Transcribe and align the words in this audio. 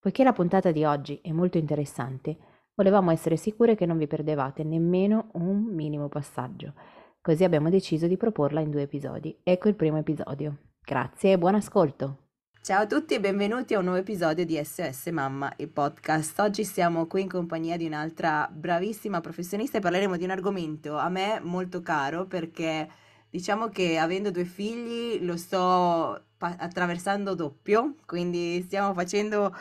Poiché 0.00 0.24
la 0.24 0.32
puntata 0.32 0.70
di 0.70 0.82
oggi 0.82 1.20
è 1.22 1.30
molto 1.30 1.58
interessante, 1.58 2.34
volevamo 2.74 3.10
essere 3.10 3.36
sicure 3.36 3.74
che 3.74 3.84
non 3.84 3.98
vi 3.98 4.06
perdevate 4.06 4.64
nemmeno 4.64 5.28
un 5.34 5.62
minimo 5.62 6.08
passaggio. 6.08 6.72
Così 7.20 7.44
abbiamo 7.44 7.68
deciso 7.68 8.06
di 8.06 8.16
proporla 8.16 8.60
in 8.60 8.70
due 8.70 8.80
episodi. 8.80 9.38
Ecco 9.42 9.68
il 9.68 9.74
primo 9.74 9.98
episodio. 9.98 10.56
Grazie 10.82 11.32
e 11.32 11.38
buon 11.38 11.54
ascolto! 11.54 12.16
Ciao 12.62 12.80
a 12.80 12.86
tutti 12.86 13.12
e 13.12 13.20
benvenuti 13.20 13.74
a 13.74 13.78
un 13.78 13.84
nuovo 13.84 14.00
episodio 14.00 14.46
di 14.46 14.58
SOS 14.64 15.08
Mamma, 15.08 15.52
il 15.58 15.68
podcast. 15.68 16.38
Oggi 16.40 16.64
siamo 16.64 17.06
qui 17.06 17.20
in 17.20 17.28
compagnia 17.28 17.76
di 17.76 17.84
un'altra 17.84 18.48
bravissima 18.50 19.20
professionista 19.20 19.76
e 19.76 19.80
parleremo 19.82 20.16
di 20.16 20.24
un 20.24 20.30
argomento 20.30 20.96
a 20.96 21.10
me 21.10 21.40
molto 21.42 21.82
caro 21.82 22.24
perché 22.24 22.88
diciamo 23.28 23.68
che 23.68 23.98
avendo 23.98 24.30
due 24.30 24.44
figli 24.44 25.22
lo 25.22 25.36
sto 25.36 26.24
pa- 26.38 26.56
attraversando 26.58 27.34
doppio, 27.34 27.96
quindi 28.06 28.62
stiamo 28.62 28.94
facendo 28.94 29.54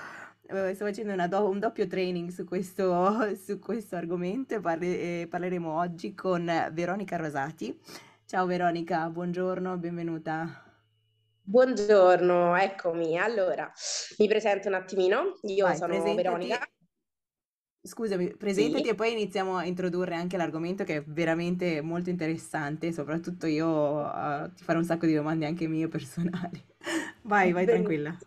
sto 0.73 0.85
facendo 0.85 1.27
do- 1.27 1.47
un 1.49 1.59
doppio 1.59 1.87
training 1.87 2.29
su 2.29 2.43
questo, 2.45 3.35
su 3.35 3.59
questo 3.59 3.95
argomento 3.95 4.55
e 4.55 4.59
parle- 4.59 5.27
parleremo 5.29 5.71
oggi 5.71 6.13
con 6.13 6.45
Veronica 6.73 7.15
Rosati. 7.17 7.77
Ciao 8.25 8.45
Veronica, 8.45 9.09
buongiorno, 9.09 9.77
benvenuta. 9.77 10.63
Buongiorno, 11.43 12.55
eccomi. 12.55 13.17
Allora, 13.17 13.69
mi 14.19 14.27
presento 14.29 14.69
un 14.69 14.75
attimino. 14.75 15.37
Io 15.41 15.65
Vai, 15.65 15.75
sono 15.75 15.93
presentati. 15.93 16.15
Veronica. 16.15 16.65
Scusami, 17.81 18.35
presentati 18.35 18.83
Sì. 18.83 18.89
e 18.89 18.95
poi 18.95 19.13
iniziamo 19.13 19.55
a 19.55 19.65
introdurre 19.65 20.13
anche 20.15 20.35
l'argomento 20.37 20.83
che 20.83 20.97
è 20.97 21.03
veramente 21.03 21.81
molto 21.81 22.09
interessante, 22.09 22.91
soprattutto 22.91 23.47
io 23.47 24.05
eh, 24.13 24.51
ti 24.53 24.63
farò 24.63 24.79
un 24.79 24.85
sacco 24.85 25.05
di 25.05 25.13
domande 25.13 25.45
anche 25.45 25.67
mie 25.67 25.87
personali. 25.87 26.61
Vai, 27.23 27.51
vai 27.53 27.65
tranquilla. 27.65 28.17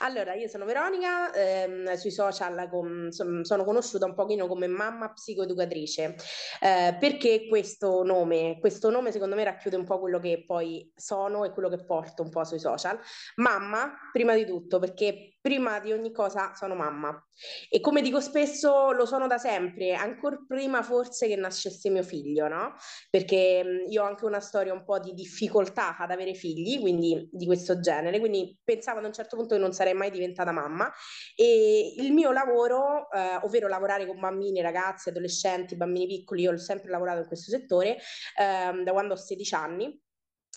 Allora, 0.00 0.34
io 0.34 0.46
sono 0.48 0.64
Veronica, 0.64 1.32
ehm, 1.32 1.94
sui 1.94 2.10
social 2.12 2.68
com- 2.70 3.08
son- 3.08 3.44
sono 3.44 3.64
conosciuta 3.64 4.06
un 4.06 4.14
pochino 4.14 4.46
come 4.46 4.66
mamma 4.68 5.10
psicoeducatrice. 5.12 6.14
Eh, 6.60 6.96
perché 7.00 7.46
questo 7.48 8.02
nome? 8.04 8.58
Questo 8.60 8.90
nome 8.90 9.10
secondo 9.10 9.34
me 9.34 9.44
racchiude 9.44 9.76
un 9.76 9.84
po' 9.84 9.98
quello 9.98 10.20
che 10.20 10.44
poi 10.46 10.92
sono 10.94 11.44
e 11.44 11.50
quello 11.50 11.68
che 11.68 11.84
porto 11.84 12.22
un 12.22 12.30
po' 12.30 12.44
sui 12.44 12.60
social. 12.60 12.98
Mamma, 13.36 13.92
prima 14.12 14.34
di 14.34 14.46
tutto, 14.46 14.78
perché 14.78 15.37
prima 15.40 15.80
di 15.80 15.92
ogni 15.92 16.12
cosa 16.12 16.54
sono 16.54 16.74
mamma. 16.74 17.22
E 17.68 17.80
come 17.80 18.02
dico 18.02 18.20
spesso, 18.20 18.92
lo 18.92 19.06
sono 19.06 19.26
da 19.26 19.38
sempre, 19.38 19.94
ancora 19.94 20.36
prima 20.46 20.82
forse 20.82 21.28
che 21.28 21.36
nascesse 21.36 21.90
mio 21.90 22.02
figlio, 22.02 22.48
no? 22.48 22.74
Perché 23.10 23.62
mh, 23.64 23.90
io 23.90 24.02
ho 24.02 24.06
anche 24.06 24.24
una 24.24 24.40
storia 24.40 24.72
un 24.72 24.84
po' 24.84 24.98
di 24.98 25.12
difficoltà 25.12 25.96
ad 25.96 26.10
avere 26.10 26.34
figli, 26.34 26.80
quindi 26.80 27.28
di 27.32 27.46
questo 27.46 27.80
genere, 27.80 28.18
quindi 28.18 28.58
pensavo 28.62 28.98
ad 28.98 29.04
un 29.04 29.12
certo 29.12 29.36
punto 29.36 29.54
che 29.54 29.60
non 29.60 29.72
sarei 29.72 29.94
mai 29.94 30.10
diventata 30.10 30.50
mamma 30.50 30.92
e 31.36 31.94
il 31.96 32.12
mio 32.12 32.32
lavoro, 32.32 33.10
eh, 33.10 33.36
ovvero 33.42 33.68
lavorare 33.68 34.06
con 34.06 34.18
bambini, 34.20 34.60
ragazzi, 34.60 35.08
adolescenti, 35.08 35.76
bambini 35.76 36.06
piccoli, 36.06 36.42
io 36.42 36.52
ho 36.52 36.56
sempre 36.58 36.90
lavorato 36.90 37.20
in 37.20 37.26
questo 37.26 37.50
settore 37.50 37.98
ehm, 38.38 38.82
da 38.82 38.92
quando 38.92 39.14
ho 39.14 39.16
16 39.16 39.54
anni 39.54 40.00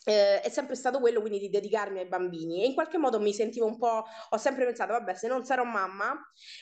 eh, 0.05 0.41
è 0.41 0.49
sempre 0.49 0.75
stato 0.75 0.99
quello 0.99 1.19
quindi 1.19 1.39
di 1.39 1.49
dedicarmi 1.49 1.99
ai 1.99 2.07
bambini 2.07 2.63
e 2.63 2.65
in 2.65 2.73
qualche 2.73 2.97
modo 2.97 3.19
mi 3.19 3.33
sentivo 3.33 3.65
un 3.65 3.77
po', 3.77 4.03
ho 4.29 4.37
sempre 4.37 4.65
pensato, 4.65 4.93
vabbè, 4.93 5.13
se 5.13 5.27
non 5.27 5.45
sarò 5.45 5.63
mamma, 5.63 6.13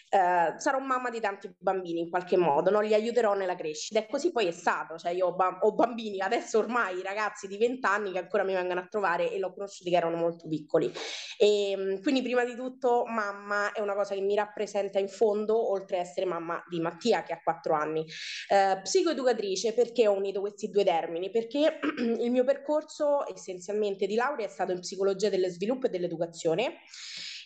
eh, 0.10 0.54
sarò 0.58 0.80
mamma 0.80 1.10
di 1.10 1.20
tanti 1.20 1.54
bambini 1.58 2.02
in 2.02 2.10
qualche 2.10 2.38
modo, 2.38 2.70
non 2.70 2.84
li 2.84 2.94
aiuterò 2.94 3.34
nella 3.34 3.56
crescita 3.56 4.00
e 4.00 4.08
così 4.08 4.32
poi 4.32 4.48
è 4.48 4.52
stato, 4.52 4.98
cioè 4.98 5.12
io 5.12 5.28
ho, 5.28 5.36
ba- 5.36 5.60
ho 5.62 5.74
bambini 5.74 6.20
adesso 6.20 6.60
ormai 6.60 7.02
ragazzi 7.02 7.48
di 7.48 7.58
20 7.58 7.86
anni 7.86 8.12
che 8.12 8.20
ancora 8.20 8.44
mi 8.44 8.54
vengono 8.54 8.80
a 8.82 8.88
trovare 8.88 9.32
e 9.32 9.40
l'ho 9.40 9.54
conosciuti 9.54 9.90
che 9.90 9.96
erano 9.96 10.18
molto 10.18 10.48
piccoli 10.48 10.92
e 11.38 11.76
mm, 11.78 12.02
quindi 12.02 12.22
prima 12.22 12.44
di 12.44 12.56
tutto 12.56 13.06
mamma 13.06 13.72
è 13.72 13.80
una 13.80 13.96
cosa 13.96 14.14
che 14.14 14.22
mi 14.22 14.36
rappresenta 14.36 15.00
in 15.00 15.08
fondo 15.08 15.72
oltre 15.72 15.98
a 15.98 16.02
essere 16.02 16.26
mamma 16.26 16.62
di 16.68 16.80
Mattia 16.80 17.24
che 17.24 17.34
ha 17.34 17.42
4 17.42 17.74
anni. 17.74 18.06
Eh, 18.50 18.80
psicoeducatrice 18.84 19.74
perché 19.74 20.08
ho 20.08 20.14
unito 20.14 20.42
questi 20.42 20.70
due 20.70 20.84
termini? 20.84 21.30
Perché 21.32 21.80
il 22.20 22.30
mio 22.32 22.44
percorso 22.44 23.26
essenzialmente 23.34 24.06
di 24.08 24.16
laurea 24.16 24.46
è 24.46 24.50
stato 24.50 24.72
in 24.72 24.80
psicologia 24.80 25.30
dello 25.30 25.50
sviluppo 25.50 25.88
e 25.88 25.90
dell'educazione 25.90 26.78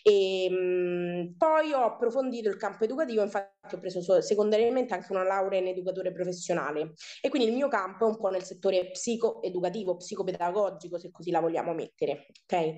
e 0.06 0.50
mh, 0.50 1.36
poi 1.38 1.72
ho 1.72 1.84
approfondito 1.84 2.50
il 2.50 2.56
campo 2.56 2.84
educativo, 2.84 3.22
infatti 3.22 3.74
ho 3.74 3.78
preso 3.78 4.02
so- 4.02 4.20
secondariamente 4.20 4.92
anche 4.92 5.10
una 5.12 5.22
laurea 5.22 5.60
in 5.60 5.68
educatore 5.68 6.12
professionale 6.12 6.92
e 7.22 7.28
quindi 7.30 7.48
il 7.48 7.54
mio 7.54 7.68
campo 7.68 8.04
è 8.04 8.08
un 8.10 8.18
po' 8.18 8.28
nel 8.28 8.44
settore 8.44 8.90
psicoeducativo, 8.90 9.96
psicopedagogico, 9.96 10.98
se 10.98 11.10
così 11.10 11.30
la 11.30 11.40
vogliamo 11.40 11.72
mettere, 11.72 12.26
ok? 12.44 12.74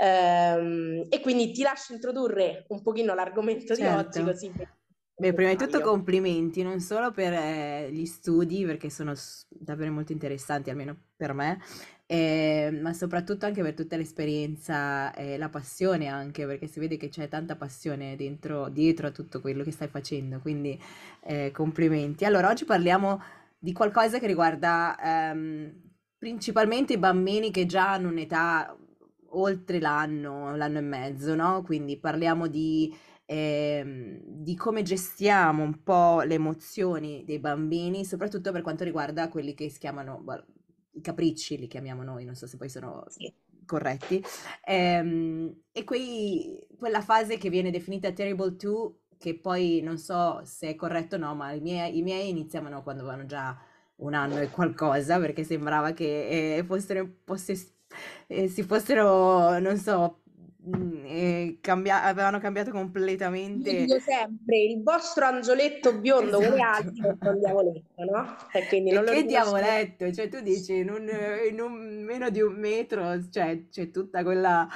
Ehm, 0.00 1.06
e 1.10 1.20
quindi 1.20 1.52
ti 1.52 1.62
lascio 1.62 1.92
introdurre 1.92 2.64
un 2.68 2.80
pochino 2.82 3.14
l'argomento 3.14 3.74
di 3.74 3.86
oggi 3.86 4.22
Certo. 4.22 4.24
così 4.24 4.50
Beh, 5.20 5.34
prima 5.34 5.50
di 5.50 5.56
tutto 5.56 5.80
complimenti, 5.82 6.62
non 6.62 6.80
solo 6.80 7.10
per 7.10 7.32
eh, 7.34 7.90
gli 7.92 8.06
studi, 8.06 8.64
perché 8.64 8.88
sono 8.88 9.12
davvero 9.48 9.92
molto 9.92 10.12
interessanti, 10.12 10.70
almeno 10.70 10.96
per 11.14 11.34
me, 11.34 11.60
eh, 12.10 12.76
ma 12.82 12.92
soprattutto 12.92 13.46
anche 13.46 13.62
per 13.62 13.72
tutta 13.74 13.96
l'esperienza 13.96 15.14
e 15.14 15.38
la 15.38 15.48
passione 15.48 16.08
anche, 16.08 16.44
perché 16.44 16.66
si 16.66 16.80
vede 16.80 16.96
che 16.96 17.08
c'è 17.08 17.28
tanta 17.28 17.54
passione 17.54 18.16
dentro, 18.16 18.68
dietro 18.68 19.06
a 19.06 19.10
tutto 19.12 19.40
quello 19.40 19.62
che 19.62 19.70
stai 19.70 19.86
facendo, 19.86 20.40
quindi 20.40 20.76
eh, 21.20 21.52
complimenti. 21.52 22.24
Allora, 22.24 22.48
oggi 22.50 22.64
parliamo 22.64 23.22
di 23.56 23.72
qualcosa 23.72 24.18
che 24.18 24.26
riguarda 24.26 24.96
ehm, 25.00 25.72
principalmente 26.18 26.94
i 26.94 26.98
bambini 26.98 27.52
che 27.52 27.64
già 27.66 27.92
hanno 27.92 28.08
un'età 28.08 28.76
oltre 29.32 29.78
l'anno, 29.78 30.56
l'anno 30.56 30.78
e 30.78 30.80
mezzo, 30.80 31.36
no? 31.36 31.62
Quindi 31.62 31.96
parliamo 31.96 32.48
di 32.48 32.92
ehm, 33.24 34.18
di 34.24 34.56
come 34.56 34.82
gestiamo 34.82 35.62
un 35.62 35.82
po' 35.84 36.22
le 36.22 36.34
emozioni 36.34 37.22
dei 37.24 37.38
bambini, 37.38 38.04
soprattutto 38.04 38.50
per 38.50 38.62
quanto 38.62 38.82
riguarda 38.82 39.28
quelli 39.28 39.54
che 39.54 39.68
si 39.68 39.78
chiamano, 39.78 40.20
i 41.00 41.02
capricci, 41.02 41.58
li 41.58 41.66
chiamiamo 41.66 42.02
noi, 42.02 42.24
non 42.24 42.34
so 42.36 42.46
se 42.46 42.56
poi 42.56 42.68
sono 42.68 43.04
Sì. 43.08 43.32
corretti, 43.66 44.22
Ehm, 44.64 45.62
e 45.72 45.84
quei- 45.84 46.66
quella 46.78 47.00
fase 47.00 47.36
che 47.38 47.50
viene 47.50 47.70
definita 47.70 48.12
Terrible 48.12 48.54
2, 48.56 48.92
che 49.18 49.38
poi 49.38 49.80
non 49.82 49.98
so 49.98 50.40
se 50.44 50.68
è 50.70 50.74
corretto 50.76 51.16
o 51.16 51.18
no, 51.18 51.34
ma 51.34 51.52
i 51.52 51.60
miei, 51.60 51.98
i 51.98 52.02
miei 52.02 52.30
iniziavano 52.30 52.82
quando 52.82 53.02
avevano 53.02 53.26
già 53.26 53.56
un 53.96 54.14
anno 54.14 54.38
e 54.40 54.48
qualcosa, 54.50 55.18
perché 55.18 55.44
sembrava 55.44 55.92
che 55.92 56.56
eh, 56.58 56.64
fossero, 56.64 57.08
fosse- 57.24 57.74
eh, 58.28 58.48
si 58.48 58.62
fossero, 58.62 59.58
non 59.58 59.76
so, 59.76 60.19
mm, 60.68 61.04
eh, 61.06 61.58
cambia- 61.60 62.02
avevano 62.04 62.38
cambiato 62.38 62.70
Io 63.52 63.72
completamente. 63.72 63.72
dico 63.74 63.98
sempre, 64.00 64.56
il 64.58 64.82
vostro 64.82 65.24
angioletto 65.26 65.98
biondo 66.00 66.42
come 66.42 66.62
Esatto. 66.62 66.62
altri 66.62 67.16
è 67.20 67.28
un 67.28 67.38
diavoletto, 67.38 68.04
no? 68.04 68.48
E 68.52 68.66
quindi 68.66 68.90
E 68.92 68.92
non 68.92 69.04
lo 69.04 69.12
che 69.12 69.24
diavoletto, 69.24 70.12
cioè 70.12 70.28
tu 70.28 70.40
dici 70.40 70.76
in 70.78 70.90
un, 70.90 71.08
in 71.48 71.60
un 71.60 72.02
meno 72.04 72.28
di 72.30 72.40
un 72.40 72.58
metro, 72.58 73.28
cioè 73.30 73.68
c'è 73.68 73.90
tutta 73.90 74.22
quella, 74.24 74.68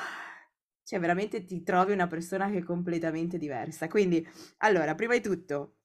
cioè 0.85 1.01
veramente 1.01 1.45
ti 1.45 1.63
trovi 1.65 1.93
una 1.93 2.07
persona 2.07 2.49
che 2.51 2.59
è 2.59 2.63
completamente 2.63 3.37
diversa. 3.39 3.89
Quindi, 3.89 4.27
allora, 4.59 4.95
prima 4.95 5.15
di 5.15 5.21
tutto, 5.21 5.79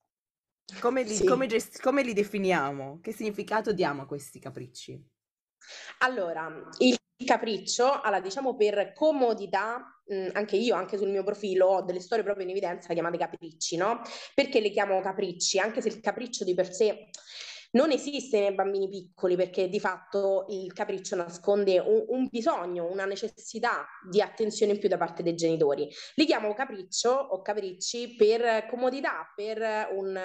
come 0.79 1.03
li, 1.03 1.17
Sì. 1.17 1.25
come 1.25 1.47
gest- 1.47 1.81
come 1.81 2.03
li 2.03 2.13
definiamo? 2.13 2.99
Che 3.01 3.11
significato 3.13 3.73
diamo 3.73 4.03
a 4.03 4.05
questi 4.05 4.39
capricci? 4.39 5.03
Allora, 5.99 6.47
il 6.79 6.97
capriccio, 7.25 8.01
allora, 8.01 8.21
diciamo 8.21 8.55
per 8.55 8.93
comodità, 8.93 10.01
mh, 10.05 10.29
anche 10.33 10.55
io, 10.55 10.75
anche 10.75 10.97
sul 10.97 11.09
mio 11.09 11.23
profilo, 11.23 11.67
ho 11.67 11.81
delle 11.83 11.99
storie 11.99 12.23
proprio 12.23 12.45
in 12.45 12.51
evidenza 12.51 12.93
chiamate 12.93 13.17
capricci, 13.17 13.75
no? 13.77 14.01
Perché 14.33 14.59
le 14.59 14.69
chiamo 14.69 14.99
capricci? 15.01 15.59
Anche 15.59 15.81
se 15.81 15.89
il 15.89 15.99
capriccio 15.99 16.43
di 16.43 16.53
per 16.53 16.73
sé 16.73 17.09
non 17.71 17.91
esiste 17.91 18.39
nei 18.39 18.53
bambini 18.53 18.87
piccoli 18.87 19.35
perché 19.35 19.69
di 19.69 19.79
fatto 19.79 20.45
il 20.49 20.73
capriccio 20.73 21.15
nasconde 21.15 21.77
un, 21.79 22.03
un, 22.07 22.27
bisogno, 22.29 22.89
una 22.89 23.05
necessità 23.05 23.85
di 24.09 24.21
attenzione 24.21 24.73
in 24.73 24.79
più 24.79 24.89
da 24.89 24.97
parte 24.97 25.21
dei 25.21 25.35
genitori. 25.35 25.87
Li 26.15 26.25
chiamo 26.25 26.53
capriccio 26.53 27.11
o 27.11 27.41
capricci 27.41 28.15
per 28.15 28.65
comodità, 28.67 29.31
per 29.35 29.89
un, 29.91 30.19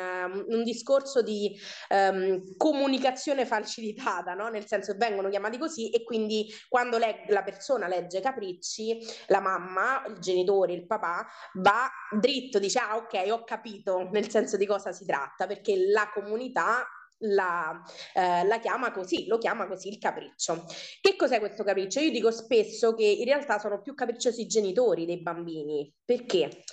un 0.48 0.64
discorso 0.64 1.22
di 1.22 1.54
um, 1.90 2.56
comunicazione 2.56 3.44
facilitata, 3.44 4.32
no? 4.34 4.48
nel 4.48 4.66
senso 4.66 4.92
che 4.92 4.98
vengono 4.98 5.28
chiamati 5.28 5.58
così 5.58 5.90
e 5.90 6.02
quindi 6.02 6.46
quando 6.68 6.96
leg- 6.96 7.28
la 7.28 7.42
persona 7.42 7.88
legge 7.88 8.20
capricci, 8.20 8.98
la 9.26 9.40
mamma, 9.40 10.02
il 10.06 10.18
genitore, 10.18 10.72
il 10.72 10.86
papà 10.86 11.26
va 11.54 11.90
dritto, 12.18 12.58
dice 12.58 12.78
ah 12.78 12.96
ok 12.96 13.30
ho 13.30 13.44
capito 13.44 14.08
nel 14.10 14.28
senso 14.30 14.56
di 14.56 14.66
cosa 14.66 14.92
si 14.92 15.04
tratta 15.04 15.46
perché 15.46 15.76
la 15.90 16.10
comunità 16.12 16.86
la, 17.24 17.82
eh, 18.14 18.44
la, 18.44 18.58
chiama 18.58 18.90
così, 18.90 19.26
lo 19.26 19.38
chiama 19.38 19.66
così 19.66 19.88
il 19.88 19.98
capriccio. 19.98 20.64
Che 21.00 21.16
cos'è 21.16 21.38
questo 21.38 21.64
capriccio? 21.64 22.00
Io 22.00 22.10
dico 22.10 22.30
spesso 22.30 22.94
che 22.94 23.04
in 23.04 23.24
realtà 23.24 23.58
sono 23.58 23.80
più 23.80 23.94
capricciosi 23.94 24.42
i 24.42 24.46
genitori 24.46 25.06
dei 25.06 25.20
bambini. 25.20 25.92
Perché? 26.04 26.64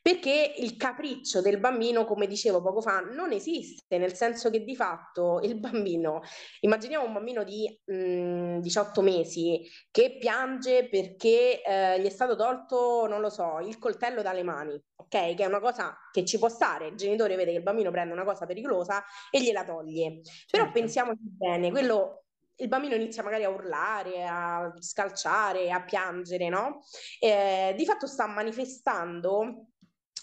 Perché 0.00 0.54
il 0.58 0.76
capriccio 0.76 1.42
del 1.42 1.58
bambino, 1.58 2.06
come 2.06 2.26
dicevo 2.26 2.62
poco 2.62 2.80
fa, 2.80 3.00
non 3.00 3.32
esiste, 3.32 3.98
nel 3.98 4.14
senso 4.14 4.48
che 4.48 4.64
di 4.64 4.74
fatto 4.74 5.40
il 5.42 5.58
bambino, 5.58 6.22
immaginiamo 6.60 7.04
un 7.04 7.12
bambino 7.12 7.44
di 7.44 7.68
mh, 7.84 7.94
mm, 7.94 8.58
18 8.60 9.02
mesi 9.02 9.68
che 9.90 10.16
piange 10.18 10.88
perché 10.88 11.62
eh, 11.62 12.00
gli 12.00 12.06
è 12.06 12.10
stato 12.10 12.36
tolto, 12.36 13.06
non 13.06 13.20
lo 13.20 13.28
so, 13.28 13.58
il 13.58 13.78
coltello 13.78 14.22
dalle 14.22 14.42
mani, 14.44 14.80
ok? 14.96 15.34
Che 15.34 15.42
è 15.42 15.46
una 15.46 15.60
cosa 15.60 15.94
che 16.10 16.24
ci 16.24 16.38
può 16.38 16.48
stare, 16.48 16.88
il 16.88 16.96
genitore 16.96 17.36
vede 17.36 17.50
che 17.50 17.58
il 17.58 17.62
bambino 17.62 17.90
prende 17.90 18.14
una 18.14 18.24
cosa 18.24 18.46
pericolosa 18.46 19.04
e 19.30 19.42
gliela 19.42 19.64
toglie. 19.64 19.97
Però 20.50 20.64
certo. 20.64 20.72
pensiamoci 20.72 21.22
bene, 21.22 21.70
quello 21.70 22.24
il 22.60 22.68
bambino 22.68 22.94
inizia 22.94 23.22
magari 23.22 23.44
a 23.44 23.50
urlare, 23.50 24.26
a 24.26 24.72
scalciare, 24.78 25.70
a 25.70 25.82
piangere, 25.82 26.48
no? 26.48 26.80
Eh, 27.20 27.74
di 27.76 27.84
fatto 27.84 28.06
sta 28.06 28.26
manifestando 28.26 29.68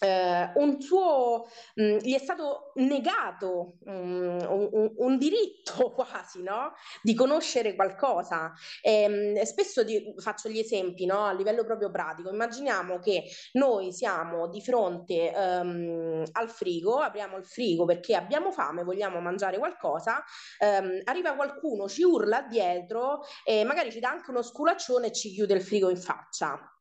eh, 0.06 0.52
un 0.56 0.80
suo, 0.80 1.48
mh, 1.76 1.84
mm, 1.84 1.98
gli 1.98 2.14
è 2.14 2.20
stato 2.20 2.72
negato 2.76 3.78
mh, 3.86 3.92
mm, 3.92 4.40
un, 4.48 4.92
un, 4.98 5.18
diritto 5.18 5.92
quasi 5.96 6.44
no? 6.44 6.74
di 7.02 7.14
conoscere 7.16 7.76
qualcosa. 7.76 8.54
E, 8.82 9.08
mh, 9.08 9.42
spesso 9.44 9.84
di, 9.84 10.14
faccio 10.18 10.50
gli 10.50 10.60
esempi 10.60 11.06
no? 11.06 11.26
a 11.26 11.34
livello 11.34 11.64
proprio 11.64 11.90
pratico. 11.90 12.30
Immaginiamo 12.30 13.00
che 13.00 13.24
noi 13.54 13.92
siamo 13.92 14.48
di 14.48 14.62
fronte 14.62 15.32
um, 15.36 16.24
al 16.32 16.50
frigo, 16.50 17.00
apriamo 17.00 17.38
il 17.38 17.46
frigo 17.46 17.86
perché 17.86 18.16
abbiamo 18.16 18.52
fame, 18.52 18.84
vogliamo 18.84 19.20
mangiare 19.20 19.58
qualcosa, 19.58 20.24
um, 20.60 21.00
arriva 21.06 21.36
qualcuno, 21.36 21.88
ci 21.88 22.04
urla 22.04 22.42
dietro 22.42 23.22
e 23.44 23.64
magari 23.64 23.92
ci 23.92 24.00
dà 24.00 24.10
anche 24.10 24.30
uno 24.30 24.42
sculaccione 24.42 25.08
e 25.08 25.12
ci 25.12 25.32
chiude 25.32 25.54
il 25.54 25.62
frigo 25.62 25.90
in 25.90 25.98
faccia 25.98 26.75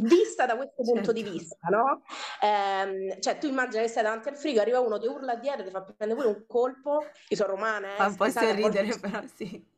vista 0.00 0.46
da 0.46 0.56
questo 0.56 0.82
punto 0.82 0.96
certo. 0.96 1.12
di 1.12 1.22
vista, 1.22 1.68
no? 1.68 2.02
Eh, 2.40 3.20
cioè, 3.20 3.38
tu 3.38 3.46
immagini 3.46 3.82
che 3.82 3.88
stai 3.88 4.02
davanti 4.02 4.28
al 4.28 4.36
frigo, 4.36 4.60
arriva 4.60 4.80
uno, 4.80 4.98
ti 4.98 5.06
urla 5.06 5.36
dietro, 5.36 5.64
ti 5.64 5.70
fa 5.70 5.82
prendere 5.82 6.20
pure 6.20 6.34
un 6.34 6.44
colpo. 6.46 7.04
Io 7.28 7.36
sono 7.36 7.50
romana, 7.50 7.94
eh. 7.94 7.96
Fa 7.96 8.06
un 8.06 8.16
po' 8.16 8.30
sorridere, 8.30 8.98
però 8.98 9.20
sì. 9.34 9.70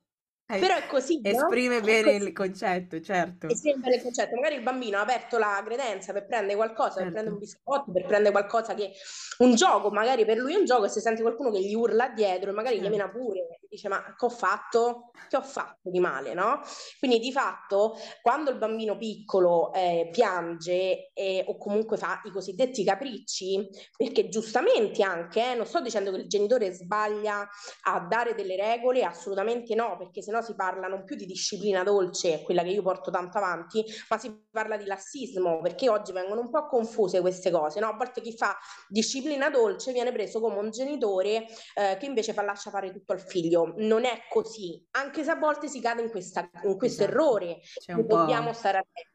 Eh, 0.55 0.59
Però 0.61 0.77
è 0.77 0.87
così. 0.87 1.21
Esprime 1.23 1.79
no? 1.79 1.85
bene 1.85 2.13
il 2.13 2.33
concetto, 2.33 3.01
certo. 3.01 3.49
Esprime 3.49 3.79
bene 3.81 3.97
il 3.97 4.03
concetto. 4.03 4.35
Magari 4.37 4.57
il 4.57 4.63
bambino 4.63 4.99
ha 4.99 5.01
aperto 5.01 5.39
la 5.39 5.63
credenza 5.65 6.13
per 6.13 6.27
prendere 6.27 6.57
qualcosa, 6.57 7.01
certo. 7.01 7.03
per 7.03 7.13
prendere 7.13 7.35
un 7.35 7.41
biscotto, 7.41 7.93
per 7.93 8.07
prendere 8.07 8.31
qualcosa 8.31 8.75
che. 8.75 8.93
un 9.39 9.55
gioco, 9.55 9.91
magari 9.91 10.25
per 10.25 10.39
lui 10.39 10.55
è 10.55 10.59
un 10.59 10.65
gioco, 10.65 10.85
e 10.85 10.89
se 10.89 11.01
sente 11.01 11.23
qualcuno 11.23 11.51
che 11.51 11.61
gli 11.61 11.75
urla 11.75 12.09
dietro, 12.09 12.51
e 12.51 12.53
magari 12.53 12.77
certo. 12.77 12.91
gli 12.91 12.95
viene 12.95 13.11
pure, 13.11 13.61
dice: 13.69 13.89
Ma 13.89 14.15
che 14.17 14.25
ho 14.25 14.29
fatto? 14.29 15.11
Che 15.29 15.37
ho 15.37 15.43
fatto 15.43 15.91
di 15.91 16.01
male, 16.01 16.35
no? 16.35 16.61
Quindi 16.99 17.19
di 17.19 17.33
fatto, 17.33 17.97
quando 18.23 18.51
il 18.51 18.59
bambino 18.59 18.97
piccolo 18.97 19.73
eh, 19.73 20.09
piange 20.13 21.13
eh, 21.13 21.45
o 21.47 21.57
comunque 21.57 21.97
fa 21.97 22.21
i 22.25 22.31
cosiddetti 22.31 22.85
capricci, 22.85 23.69
perché 23.97 24.29
giustamente 24.29 25.03
anche, 25.03 25.53
eh, 25.53 25.55
non 25.55 25.67
sto 25.67 25.81
dicendo 25.81 26.11
che 26.11 26.19
il 26.19 26.29
genitore 26.29 26.73
sbaglia 26.73 27.49
a 27.83 28.01
dare 28.01 28.35
delle 28.35 28.57
regole, 28.57 29.03
assolutamente 29.05 29.75
no, 29.75 29.97
perché 29.97 30.23
se 30.23 30.31
no 30.31 30.43
si 30.45 30.55
parla 30.55 30.87
non 30.87 31.05
più 31.05 31.17
di 31.17 31.27
disciplina 31.27 31.83
dolce, 31.83 32.43
quella 32.43 32.63
che 32.63 32.69
io 32.69 32.83
porto 32.83 33.11
tanto 33.11 33.39
avanti, 33.39 33.85
ma 34.09 34.19
si 34.19 34.47
parla 34.51 34.77
di 34.77 34.85
lassismo, 34.85 35.61
perché 35.61 35.89
oggi 35.89 36.13
vengono 36.13 36.41
un 36.41 36.51
po' 36.51 36.67
confuse 36.67 37.21
queste 37.21 37.51
cose, 37.51 37.81
no? 37.81 37.89
A 37.89 37.97
volte 37.97 38.21
chi 38.21 38.37
fa 38.37 38.57
disciplina 38.89 39.51
dolce 39.51 39.93
viene 39.93 40.13
preso 40.13 40.41
come 40.41 40.59
un 40.59 40.71
genitore 40.71 41.47
eh, 41.75 41.97
che 41.99 42.07
invece 42.07 42.33
fa 42.33 42.43
lascia 42.43 42.71
fare 42.71 42.93
tutto 42.93 43.13
al 43.13 43.21
figlio. 43.21 43.75
Non 43.79 44.05
è 44.05 44.21
così, 44.29 44.87
anche 44.93 45.25
se 45.25 45.31
a 45.31 45.37
volte 45.37 45.67
si 45.67 45.81
cade 45.81 46.03
in, 46.03 46.11
questa, 46.11 46.49
in 46.63 46.77
questo 46.77 47.03
esatto. 47.03 47.19
errore. 47.19 47.59
Dobbiamo 47.87 48.53
stare 48.53 48.79
attenti. 48.79 49.11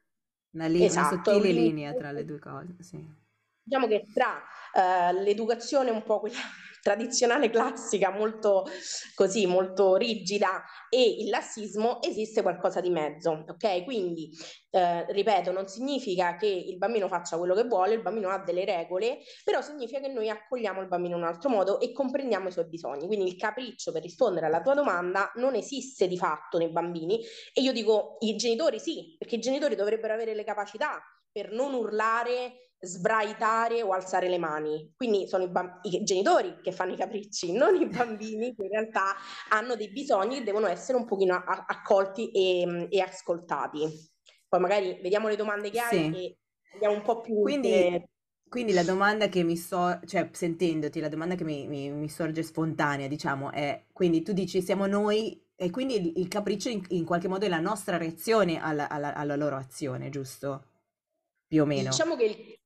Una, 0.52 0.68
li- 0.68 0.84
esatto, 0.84 1.16
una 1.16 1.24
sottile 1.24 1.52
linea 1.52 1.94
tra 1.94 2.12
le 2.12 2.26
due 2.26 2.40
cose, 2.40 2.76
sì. 2.80 3.18
Diciamo 3.62 3.86
che 3.86 4.08
tra 4.12 4.42
uh, 4.74 5.22
l'educazione 5.22 5.92
un 5.92 6.02
po' 6.02 6.20
quella 6.22 6.40
tradizionale 6.82 7.50
classica, 7.50 8.12
molto 8.12 8.66
così, 9.16 9.46
molto 9.46 9.96
rigida, 9.96 10.64
e 10.90 11.02
il 11.20 11.30
lassismo, 11.30 12.02
esiste 12.02 12.42
qualcosa 12.42 12.82
di 12.82 12.90
mezzo, 12.90 13.46
ok? 13.48 13.84
Quindi, 13.84 14.30
eh, 14.72 15.12
ripeto, 15.12 15.52
non 15.52 15.68
significa 15.68 16.36
che 16.36 16.48
il 16.48 16.78
bambino 16.78 17.08
faccia 17.08 17.38
quello 17.38 17.54
che 17.56 17.64
vuole, 17.64 17.94
il 17.94 18.02
bambino 18.02 18.30
ha 18.30 18.40
delle 18.40 18.66
regole, 18.66 19.20
però 19.44 19.62
significa 19.62 20.00
che 20.00 20.10
noi 20.10 20.30
accogliamo 20.30 20.82
il 20.82 20.88
bambino 20.88 21.16
in 21.16 21.22
un 21.24 21.28
altro 21.28 21.50
modo 21.50 21.80
e 21.80 21.92
comprendiamo 21.92 22.48
i 22.48 22.52
suoi 22.52 22.68
bisogni. 22.68 23.08
Quindi 23.08 23.28
il 23.28 23.36
capriccio, 23.36 23.92
per 23.92 24.02
rispondere 24.02 24.46
alla 24.46 24.62
tua 24.62 24.74
domanda, 24.74 25.32
non 25.36 25.56
esiste 25.56 26.08
di 26.08 26.18
fatto 26.18 26.58
nei 26.58 26.72
bambini 26.72 27.20
e 27.54 27.62
io 27.62 27.72
dico 27.72 28.18
i 28.20 28.36
genitori 28.36 28.80
sì, 28.80 29.16
perché 29.18 29.36
i 29.36 29.40
genitori 29.40 29.76
dovrebbero 29.76 30.14
avere 30.14 30.34
le 30.34 30.44
capacità 30.44 31.02
per 31.40 31.54
non 31.54 31.74
urlare 31.74 32.74
sbraitare 32.82 33.82
o 33.82 33.92
alzare 33.92 34.28
le 34.28 34.38
mani. 34.38 34.94
Quindi 34.96 35.28
sono 35.28 35.46
i, 35.46 35.50
bamb- 35.50 35.80
i, 35.84 36.04
genitori 36.04 36.60
che 36.62 36.72
fanno 36.72 36.94
i 36.94 36.98
capricci, 36.98 37.52
non 37.56 37.76
i 37.76 37.88
bambini 37.88 38.54
che 38.56 38.64
in 38.64 38.70
realtà 38.70 39.16
hanno 39.50 39.76
dei 39.76 39.90
bisogni 39.90 40.40
che 40.40 40.44
devono 40.44 40.68
essere 40.68 40.98
un 40.98 41.06
pochino 41.06 41.36
a- 41.36 41.66
accolti 41.68 42.32
e, 42.32 42.88
e, 42.90 43.02
ascoltati. 43.02 43.88
Poi 44.48 44.60
magari 44.60 45.00
vediamo 45.02 45.28
le 45.28 45.36
domande 45.36 45.70
che 45.70 45.80
hai 45.80 45.90
sì. 45.90 46.16
e 46.16 46.38
vediamo 46.74 46.96
un 46.96 47.02
po' 47.02 47.22
più... 47.22 47.42
Quindi... 47.42 47.72
Eh... 47.72 48.04
Quindi 48.50 48.74
la 48.74 48.82
domanda 48.82 49.28
che 49.28 49.44
mi 49.44 49.56
so, 49.56 50.00
cioè 50.08 50.28
sentendoti, 50.32 51.00
la 51.00 51.08
domanda 51.08 51.36
che 51.36 51.44
mi, 51.44 51.68
mi, 51.68 51.92
mi, 51.92 52.10
sorge 52.10 52.42
spontanea, 52.42 53.08
diciamo, 53.08 53.52
è, 53.52 53.86
quindi 53.94 54.24
tu 54.24 54.34
dici 54.34 54.60
siamo 54.64 54.88
noi 54.88 55.40
e 55.56 55.70
quindi 55.70 55.98
il, 55.98 56.14
il 56.16 56.28
capriccio 56.28 56.68
in, 56.68 56.84
in, 56.88 57.06
qualche 57.06 57.28
modo 57.28 57.46
è 57.46 57.48
la 57.48 57.60
nostra 57.60 57.98
reazione 57.98 58.60
alla, 58.60 58.90
alla, 58.90 59.14
alla 59.14 59.36
loro 59.36 59.56
azione, 59.56 60.10
giusto? 60.10 60.69
Più 61.50 61.64
o 61.64 61.66
meno. 61.66 61.90
Diciamo 61.90 62.16
che 62.16 62.24
il 62.24 62.60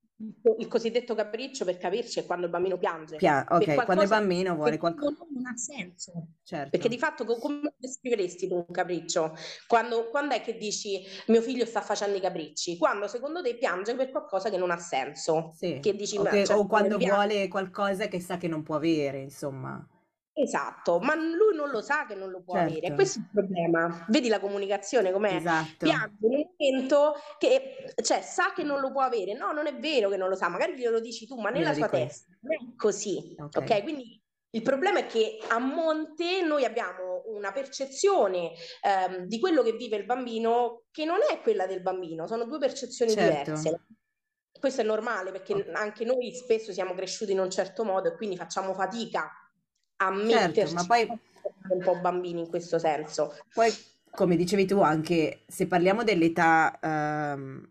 il 0.58 0.68
cosiddetto 0.68 1.16
capriccio 1.16 1.66
per 1.66 1.78
capirci 1.78 2.20
è 2.20 2.26
quando 2.26 2.46
il 2.46 2.52
bambino 2.52 2.78
piange. 2.78 3.18
Pia- 3.18 3.46
ok, 3.50 3.84
quando 3.84 4.04
il 4.04 4.10
bambino 4.10 4.56
vuole 4.56 4.78
qualcosa. 4.78 5.26
Non 5.30 5.46
ha 5.48 5.58
senso. 5.58 6.28
Certo. 6.44 6.70
Perché 6.70 6.88
di 6.88 6.98
fatto 6.98 7.26
come 7.26 7.74
descriveresti 7.78 8.48
tu 8.48 8.56
un 8.56 8.72
capriccio? 8.72 9.36
Quando, 9.68 10.10
quando, 10.10 10.36
è 10.36 10.42
che 10.42 10.58
dici 10.58 11.04
mio 11.28 11.42
figlio 11.42 11.66
sta 11.66 11.82
facendo 11.82 12.18
i 12.18 12.22
capricci? 12.22 12.78
Quando 12.78 13.08
secondo 13.08 13.42
te 13.42 13.56
piange 13.56 13.96
per 13.96 14.12
qualcosa 14.12 14.50
che 14.50 14.58
non 14.58 14.72
ha 14.72 14.78
senso. 14.78 15.54
Sì. 15.58 15.80
Che 15.82 15.96
dici, 15.96 16.18
okay. 16.18 16.46
cioè, 16.46 16.58
o 16.58 16.68
quando 16.68 16.98
vuole 16.98 17.48
qualcosa 17.48 18.08
che 18.08 18.20
sa 18.20 18.38
che 18.38 18.48
non 18.48 18.64
può 18.64 18.76
avere, 18.76 19.20
insomma. 19.20 19.86
Esatto, 20.36 21.00
ma 21.00 21.14
lui 21.14 21.56
non 21.56 21.70
lo 21.70 21.82
sa 21.82 22.08
che 22.08 22.16
non 22.16 22.32
lo 22.32 22.42
può 22.42 22.56
certo. 22.56 22.72
avere, 22.72 22.96
questo 22.96 23.20
è 23.20 23.22
il 23.22 23.30
problema. 23.32 24.06
Vedi 24.10 24.30
la 24.30 24.40
comunicazione 24.40 25.12
com'è? 25.12 25.36
Esatto. 25.36 25.86
Piange 25.86 26.28
nel 26.28 26.50
momento 26.58 27.14
che 27.38 27.94
cioè, 28.02 28.22
sa 28.22 28.52
che 28.52 28.64
non 28.64 28.80
lo 28.80 28.92
può 28.92 29.02
avere. 29.02 29.36
No, 29.36 29.52
non 29.52 29.68
è 29.68 29.76
vero 29.76 30.10
che 30.10 30.18
non 30.18 30.30
lo 30.30 30.36
sa, 30.36 30.48
magari 30.48 30.76
glielo 30.76 31.00
dici 31.00 31.28
tu, 31.28 31.40
ma 31.40 31.52
nella 31.52 31.74
sua 31.74 31.88
testa 31.88 32.36
non 32.42 32.54
è 32.54 32.76
così. 32.76 33.36
Okay. 33.38 33.62
ok, 33.64 33.84
quindi 33.84 34.20
il 34.56 34.62
problema 34.64 35.00
è 35.00 35.06
che 35.06 35.38
a 35.50 35.60
monte 35.60 36.42
noi 36.42 36.66
abbiamo 36.66 37.24
una 37.28 37.52
percezione 37.52 38.54
ehm, 38.82 39.26
di 39.26 39.40
quello 39.40 39.62
che 39.62 39.74
vive 39.74 39.98
il 39.98 40.06
bambino 40.06 40.84
che 40.92 41.06
non 41.06 41.18
è 41.32 41.42
quella 41.42 41.68
del 41.68 41.82
bambino, 41.82 42.26
sono 42.26 42.46
due 42.46 42.58
percezioni 42.58 43.12
certo. 43.12 43.52
diverse. 43.52 43.86
Questo 44.60 44.82
è 44.82 44.84
normale 44.84 45.32
perché 45.32 45.70
anche 45.74 46.06
noi 46.06 46.34
spesso 46.34 46.72
siamo 46.72 46.94
cresciuti 46.94 47.34
in 47.34 47.40
un 47.40 47.50
certo 47.50 47.84
modo 47.84 48.08
e 48.08 48.16
quindi 48.16 48.38
facciamo 48.38 48.74
fatica 48.74 49.30
a 50.08 50.12
metterci 50.12 50.54
certo, 50.54 50.74
ma 50.74 50.86
poi 50.86 51.08
un 51.70 51.82
po' 51.82 52.00
bambini 52.00 52.42
in 52.42 52.50
questo 52.50 52.80
senso. 52.80 53.36
Poi, 53.54 53.72
come 54.10 54.36
dicevi 54.36 54.66
tu, 54.66 54.80
anche 54.82 55.44
se 55.48 55.68
parliamo 55.68 56.04
dell'età, 56.04 56.80
ehm, 56.82 57.70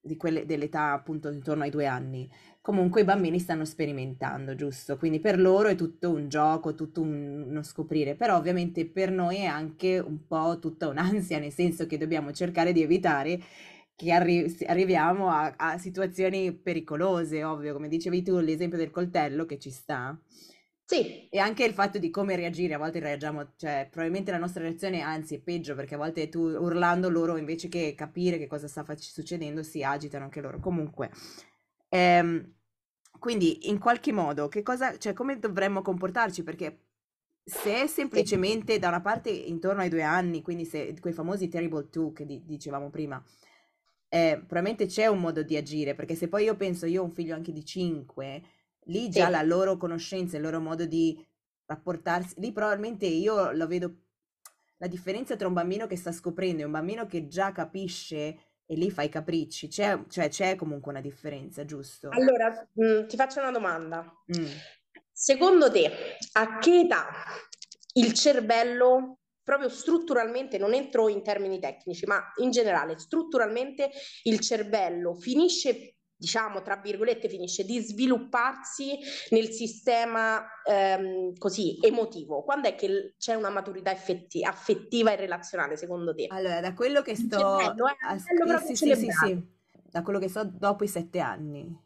di 0.00 0.16
quelle, 0.16 0.46
dell'età 0.46 0.92
appunto 0.92 1.30
intorno 1.30 1.64
ai 1.64 1.70
due 1.70 1.86
anni, 1.86 2.30
comunque 2.60 3.02
i 3.02 3.04
bambini 3.04 3.38
stanno 3.38 3.64
sperimentando, 3.64 4.54
giusto? 4.54 4.96
Quindi 4.96 5.20
per 5.20 5.38
loro 5.38 5.68
è 5.68 5.74
tutto 5.74 6.10
un 6.10 6.28
gioco, 6.28 6.74
tutto 6.74 7.00
un, 7.00 7.44
uno 7.48 7.62
scoprire, 7.62 8.14
però 8.14 8.36
ovviamente 8.36 8.86
per 8.86 9.10
noi 9.10 9.38
è 9.38 9.44
anche 9.46 9.98
un 9.98 10.26
po' 10.26 10.58
tutta 10.60 10.88
un'ansia, 10.88 11.38
nel 11.38 11.52
senso 11.52 11.86
che 11.86 11.98
dobbiamo 11.98 12.32
cercare 12.32 12.72
di 12.72 12.82
evitare 12.82 13.40
che 13.94 14.12
arri- 14.12 14.64
arriviamo 14.66 15.30
a, 15.30 15.54
a 15.56 15.78
situazioni 15.78 16.52
pericolose, 16.52 17.42
ovvio, 17.44 17.72
come 17.72 17.88
dicevi 17.88 18.22
tu, 18.22 18.38
l'esempio 18.38 18.78
del 18.78 18.90
coltello 18.90 19.46
che 19.46 19.58
ci 19.58 19.70
sta 19.70 20.16
Sì. 20.88 21.28
E 21.28 21.38
anche 21.38 21.64
il 21.64 21.72
fatto 21.72 21.98
di 21.98 22.10
come 22.10 22.36
reagire, 22.36 22.74
a 22.74 22.78
volte 22.78 23.00
reagiamo, 23.00 23.54
cioè 23.56 23.88
probabilmente 23.90 24.30
la 24.30 24.38
nostra 24.38 24.62
reazione 24.62 25.00
anzi 25.00 25.34
è 25.34 25.40
peggio 25.40 25.74
perché 25.74 25.94
a 25.96 25.98
volte 25.98 26.28
tu 26.28 26.40
urlando 26.42 27.08
loro 27.10 27.36
invece 27.36 27.68
che 27.68 27.94
capire 27.96 28.38
che 28.38 28.46
cosa 28.46 28.68
sta 28.68 28.84
fac- 28.84 29.00
succedendo 29.02 29.64
si 29.64 29.82
agitano 29.82 30.24
anche 30.24 30.40
loro. 30.40 30.60
Comunque, 30.60 31.10
ehm, 31.88 32.52
quindi 33.18 33.68
in 33.68 33.78
qualche 33.80 34.12
modo 34.12 34.46
che 34.48 34.62
cosa, 34.62 34.96
cioè 34.96 35.12
come 35.12 35.38
dovremmo 35.40 35.82
comportarci? 35.82 36.44
Perché 36.44 36.82
se 37.42 37.82
è 37.82 37.86
semplicemente 37.88 38.78
da 38.78 38.86
una 38.88 39.00
parte 39.00 39.30
intorno 39.30 39.80
ai 39.80 39.88
due 39.88 40.02
anni, 40.02 40.40
quindi 40.42 40.64
se 40.64 40.94
quei 41.00 41.12
famosi 41.12 41.48
terrible 41.48 41.90
two 41.90 42.12
che 42.12 42.24
di- 42.26 42.44
dicevamo 42.44 42.90
prima, 42.90 43.20
eh, 44.08 44.36
probabilmente 44.38 44.86
c'è 44.86 45.06
un 45.06 45.18
modo 45.20 45.42
di 45.42 45.56
agire, 45.56 45.94
perché 45.94 46.14
se 46.14 46.28
poi 46.28 46.44
io 46.44 46.56
penso, 46.56 46.86
io 46.86 47.02
ho 47.02 47.04
un 47.04 47.12
figlio 47.12 47.34
anche 47.34 47.52
di 47.52 47.64
cinque, 47.64 48.42
lì 48.86 49.08
già 49.08 49.26
Sì. 49.26 49.30
la 49.30 49.42
loro 49.42 49.76
conoscenza, 49.76 50.36
il 50.36 50.42
loro 50.42 50.60
modo 50.60 50.84
di 50.84 51.24
rapportarsi, 51.66 52.34
lì 52.38 52.52
probabilmente 52.52 53.06
io 53.06 53.52
lo 53.52 53.66
vedo, 53.66 53.94
la 54.78 54.86
differenza 54.86 55.36
tra 55.36 55.48
un 55.48 55.54
bambino 55.54 55.86
che 55.86 55.96
sta 55.96 56.12
scoprendo 56.12 56.62
e 56.62 56.64
un 56.64 56.70
bambino 56.70 57.06
che 57.06 57.26
già 57.28 57.52
capisce 57.52 58.38
e 58.68 58.74
lì 58.74 58.90
fa 58.90 59.02
i 59.02 59.08
capricci, 59.08 59.68
c'è, 59.68 60.04
cioè 60.08 60.28
c'è 60.28 60.56
comunque 60.56 60.90
una 60.90 61.00
differenza, 61.00 61.64
giusto? 61.64 62.08
Allora, 62.10 62.68
mh, 62.72 63.06
ti 63.06 63.16
faccio 63.16 63.40
una 63.40 63.52
domanda. 63.52 64.12
Mm. 64.36 64.46
Secondo 65.12 65.70
te, 65.70 65.90
a 66.32 66.58
che 66.58 66.80
età 66.80 67.06
il 67.94 68.12
cervello, 68.12 69.20
proprio 69.42 69.68
strutturalmente, 69.68 70.58
non 70.58 70.74
entro 70.74 71.08
in 71.08 71.22
termini 71.22 71.58
tecnici, 71.58 72.04
ma 72.06 72.32
in 72.42 72.50
generale, 72.50 72.98
strutturalmente 72.98 73.90
il 74.24 74.40
cervello 74.40 75.14
finisce, 75.14 75.95
diciamo, 76.16 76.62
tra 76.62 76.76
virgolette, 76.76 77.28
finisce 77.28 77.64
di 77.64 77.80
svilupparsi 77.80 78.98
nel 79.30 79.50
sistema 79.50 80.44
ehm, 80.64 81.36
così 81.36 81.78
emotivo? 81.82 82.42
Quando 82.42 82.68
è 82.68 82.74
che 82.74 83.14
c'è 83.18 83.34
una 83.34 83.50
maturità 83.50 83.90
effetti- 83.92 84.44
affettiva 84.44 85.12
e 85.12 85.16
relazionale, 85.16 85.76
secondo 85.76 86.14
te? 86.14 86.26
Allora, 86.28 86.60
da 86.60 86.74
quello 86.74 87.02
che 87.02 87.14
sto... 87.14 87.38
cervello, 87.38 87.88
eh, 87.88 87.96
as- 88.00 88.64
sì, 88.64 88.76
sì, 88.76 88.94
sì, 88.94 89.10
sì, 89.10 89.40
da 89.90 90.02
quello 90.02 90.18
che 90.18 90.28
so 90.28 90.44
dopo 90.44 90.84
i 90.84 90.88
sette 90.88 91.20
anni. 91.20 91.84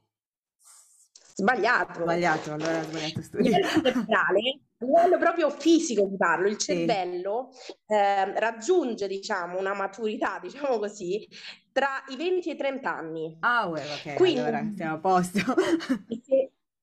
Sbagliato. 1.35 2.03
Sbagliato, 2.03 2.53
allora 2.53 2.83
sbagliato 2.83 3.19
A 3.19 3.23
studio. 3.23 3.57
a 3.57 4.33
livello 4.79 5.19
proprio 5.19 5.51
fisico 5.51 6.07
ti 6.09 6.17
parlo, 6.17 6.49
il 6.49 6.59
Sì. 6.59 6.75
cervello 6.75 7.51
eh, 7.87 8.39
raggiunge, 8.39 9.07
diciamo, 9.09 9.59
una 9.59 9.75
maturità, 9.75 10.39
diciamo 10.39 10.79
così, 10.79 11.27
tra 11.73 12.05
i 12.09 12.17
20 12.17 12.51
e 12.51 12.53
i 12.53 12.57
30 12.57 12.97
anni. 12.97 13.37
Ah, 13.41 13.67
uè, 13.69 13.81
ok, 13.81 14.15
Quindi 14.15 14.41
allora 14.41 14.69
siamo 14.75 14.95
a 14.95 14.99
posto. 14.99 15.39
se- 16.25 16.40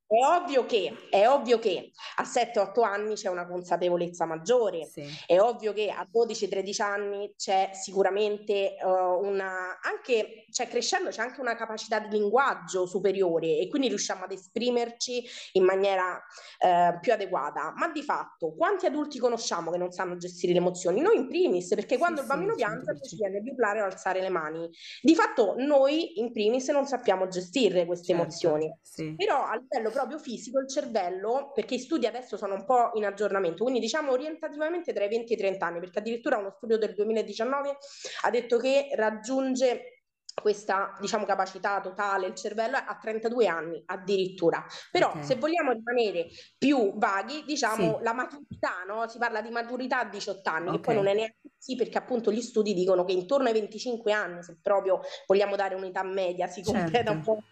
è 0.07 0.23
ovvio 0.23 0.65
che, 0.65 1.07
è 1.09 1.27
ovvio 1.27 1.59
che 1.59 1.91
a 2.15 2.23
7-8 2.23 2.81
anni 2.83 3.15
c'è 3.15 3.29
una 3.29 3.45
consapevolezza 3.45 4.25
maggiore, 4.25 4.85
Sì, 4.85 5.03
è 5.25 5.37
ovvio 5.39 5.73
che 5.73 5.89
a 5.89 6.07
12-13 6.09 6.81
anni 6.81 7.33
c'è 7.35 7.71
sicuramente 7.73 8.77
eh, 8.77 8.85
una, 8.85 9.79
anche, 9.81 10.45
cioè 10.51 10.67
crescendo 10.69 11.09
c'è 11.09 11.21
anche 11.21 11.41
una 11.41 11.55
capacità 11.55 11.99
di 11.99 12.17
linguaggio 12.17 12.85
superiore 12.85 13.57
e 13.57 13.67
quindi 13.67 13.89
riusciamo 13.89 14.23
ad 14.23 14.31
esprimerci 14.31 15.23
in 15.53 15.63
maniera 15.65 16.23
eh, 16.59 16.97
più 17.01 17.11
adeguata. 17.11 17.73
Ma 17.75 17.89
di 17.91 18.01
fatto, 18.01 18.53
quanti 18.55 18.85
adulti 18.85 19.19
conosciamo 19.19 19.71
che 19.71 19.77
non 19.77 19.91
sanno 19.91 20.15
gestire 20.15 20.53
le 20.53 20.59
emozioni? 20.59 21.01
Noi 21.01 21.17
in 21.17 21.27
primis, 21.27 21.67
perché 21.75 21.97
sì, 21.97 21.97
quando 21.97 22.21
il 22.21 22.27
sì, 22.27 22.27
bambino 22.27 22.55
piange 22.55 22.93
100%. 22.93 23.01
ci 23.01 23.15
viene 23.17 23.41
più 23.41 23.55
plare 23.55 23.81
o 23.81 23.85
alzare 23.85 24.21
le 24.21 24.29
mani. 24.29 24.69
Di 25.01 25.15
fatto 25.15 25.55
noi 25.57 26.19
in 26.19 26.31
primis 26.31 26.69
non 26.69 26.85
sappiamo 26.85 27.27
gestire 27.27 27.85
queste 27.85 28.13
Certo, 28.13 28.21
emozioni. 28.21 28.73
sì, 28.81 29.15
Però 29.15 29.43
a 29.43 29.55
livello 29.55 29.89
proprio 29.97 30.19
fisico 30.19 30.59
il 30.59 30.69
cervello, 30.69 31.51
perché 31.53 31.75
i 31.75 31.79
studi 31.79 32.05
adesso 32.05 32.37
sono 32.37 32.53
un 32.53 32.65
po' 32.65 32.91
in 32.93 33.05
aggiornamento, 33.05 33.63
quindi 33.63 33.79
diciamo 33.79 34.11
orientativamente 34.11 34.93
tra 34.93 35.03
i 35.03 35.09
20 35.09 35.31
e 35.31 35.35
i 35.35 35.39
30 35.39 35.65
anni, 35.65 35.79
perché 35.79 35.99
addirittura 35.99 36.37
uno 36.37 36.53
studio 36.55 36.77
del 36.77 36.93
2019 36.93 37.77
ha 38.21 38.29
detto 38.29 38.57
che 38.57 38.89
raggiunge 38.93 39.93
questa 40.39 40.95
diciamo 40.99 41.25
capacità 41.25 41.81
totale 41.81 42.27
il 42.27 42.35
cervello 42.35 42.77
a 42.77 42.95
32 43.01 43.47
anni 43.47 43.81
addirittura 43.87 44.63
però 44.91 45.09
ok, 45.09 45.25
se 45.25 45.35
vogliamo 45.37 45.71
rimanere 45.71 46.27
più 46.59 46.95
vaghi 46.95 47.43
diciamo 47.43 47.97
sì, 47.97 48.03
la 48.03 48.13
maturità 48.13 48.83
no? 48.87 49.07
si 49.07 49.17
parla 49.17 49.41
di 49.41 49.49
maturità 49.49 50.01
a 50.01 50.05
18 50.05 50.47
anni 50.47 50.71
che 50.73 50.79
poi 50.79 50.93
non 50.93 51.07
è 51.07 51.15
neanche 51.15 51.49
così 51.57 51.75
perché 51.75 51.97
appunto 51.97 52.31
gli 52.31 52.43
studi 52.43 52.75
dicono 52.75 53.03
che 53.03 53.13
intorno 53.13 53.47
ai 53.47 53.53
25 53.53 54.11
anni 54.11 54.43
se 54.43 54.59
proprio 54.61 54.99
vogliamo 55.25 55.55
dare 55.55 55.73
un'età 55.73 56.03
media 56.03 56.45
si 56.45 56.61
completa 56.61 57.09
un 57.09 57.23
certo. 57.23 57.31
po' 57.33 57.43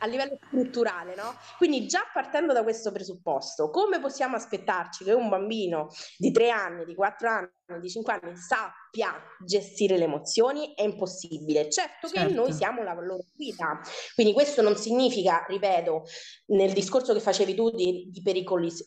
a 0.00 0.06
livello 0.06 0.38
strutturale, 0.46 1.14
no? 1.14 1.34
Quindi 1.56 1.86
già 1.86 2.02
partendo 2.12 2.52
da 2.52 2.62
questo 2.62 2.92
presupposto, 2.92 3.70
come 3.70 4.00
possiamo 4.00 4.36
aspettarci 4.36 5.04
che 5.04 5.12
un 5.12 5.28
bambino 5.28 5.88
di 6.18 6.30
3 6.30 6.50
anni, 6.50 6.84
di 6.84 6.94
4 6.94 7.28
anni, 7.28 7.48
di 7.78 7.88
5 7.88 8.12
anni 8.12 8.36
sappia 8.36 9.14
gestire 9.44 9.96
le 9.96 10.04
emozioni? 10.04 10.74
È 10.74 10.82
impossibile. 10.82 11.68
Certo 11.70 12.08
che 12.08 12.24
noi 12.24 12.46
Certo, 12.46 12.52
siamo 12.52 12.82
la 12.82 12.94
loro 12.94 13.24
guida, 13.34 13.80
quindi 14.14 14.32
questo 14.32 14.62
non 14.62 14.76
significa, 14.76 15.44
ripeto, 15.48 16.04
nel 16.46 16.72
discorso 16.72 17.12
che 17.12 17.20
facevi 17.20 17.54
tu 17.54 17.70
di, 17.70 18.10
di 18.10 18.22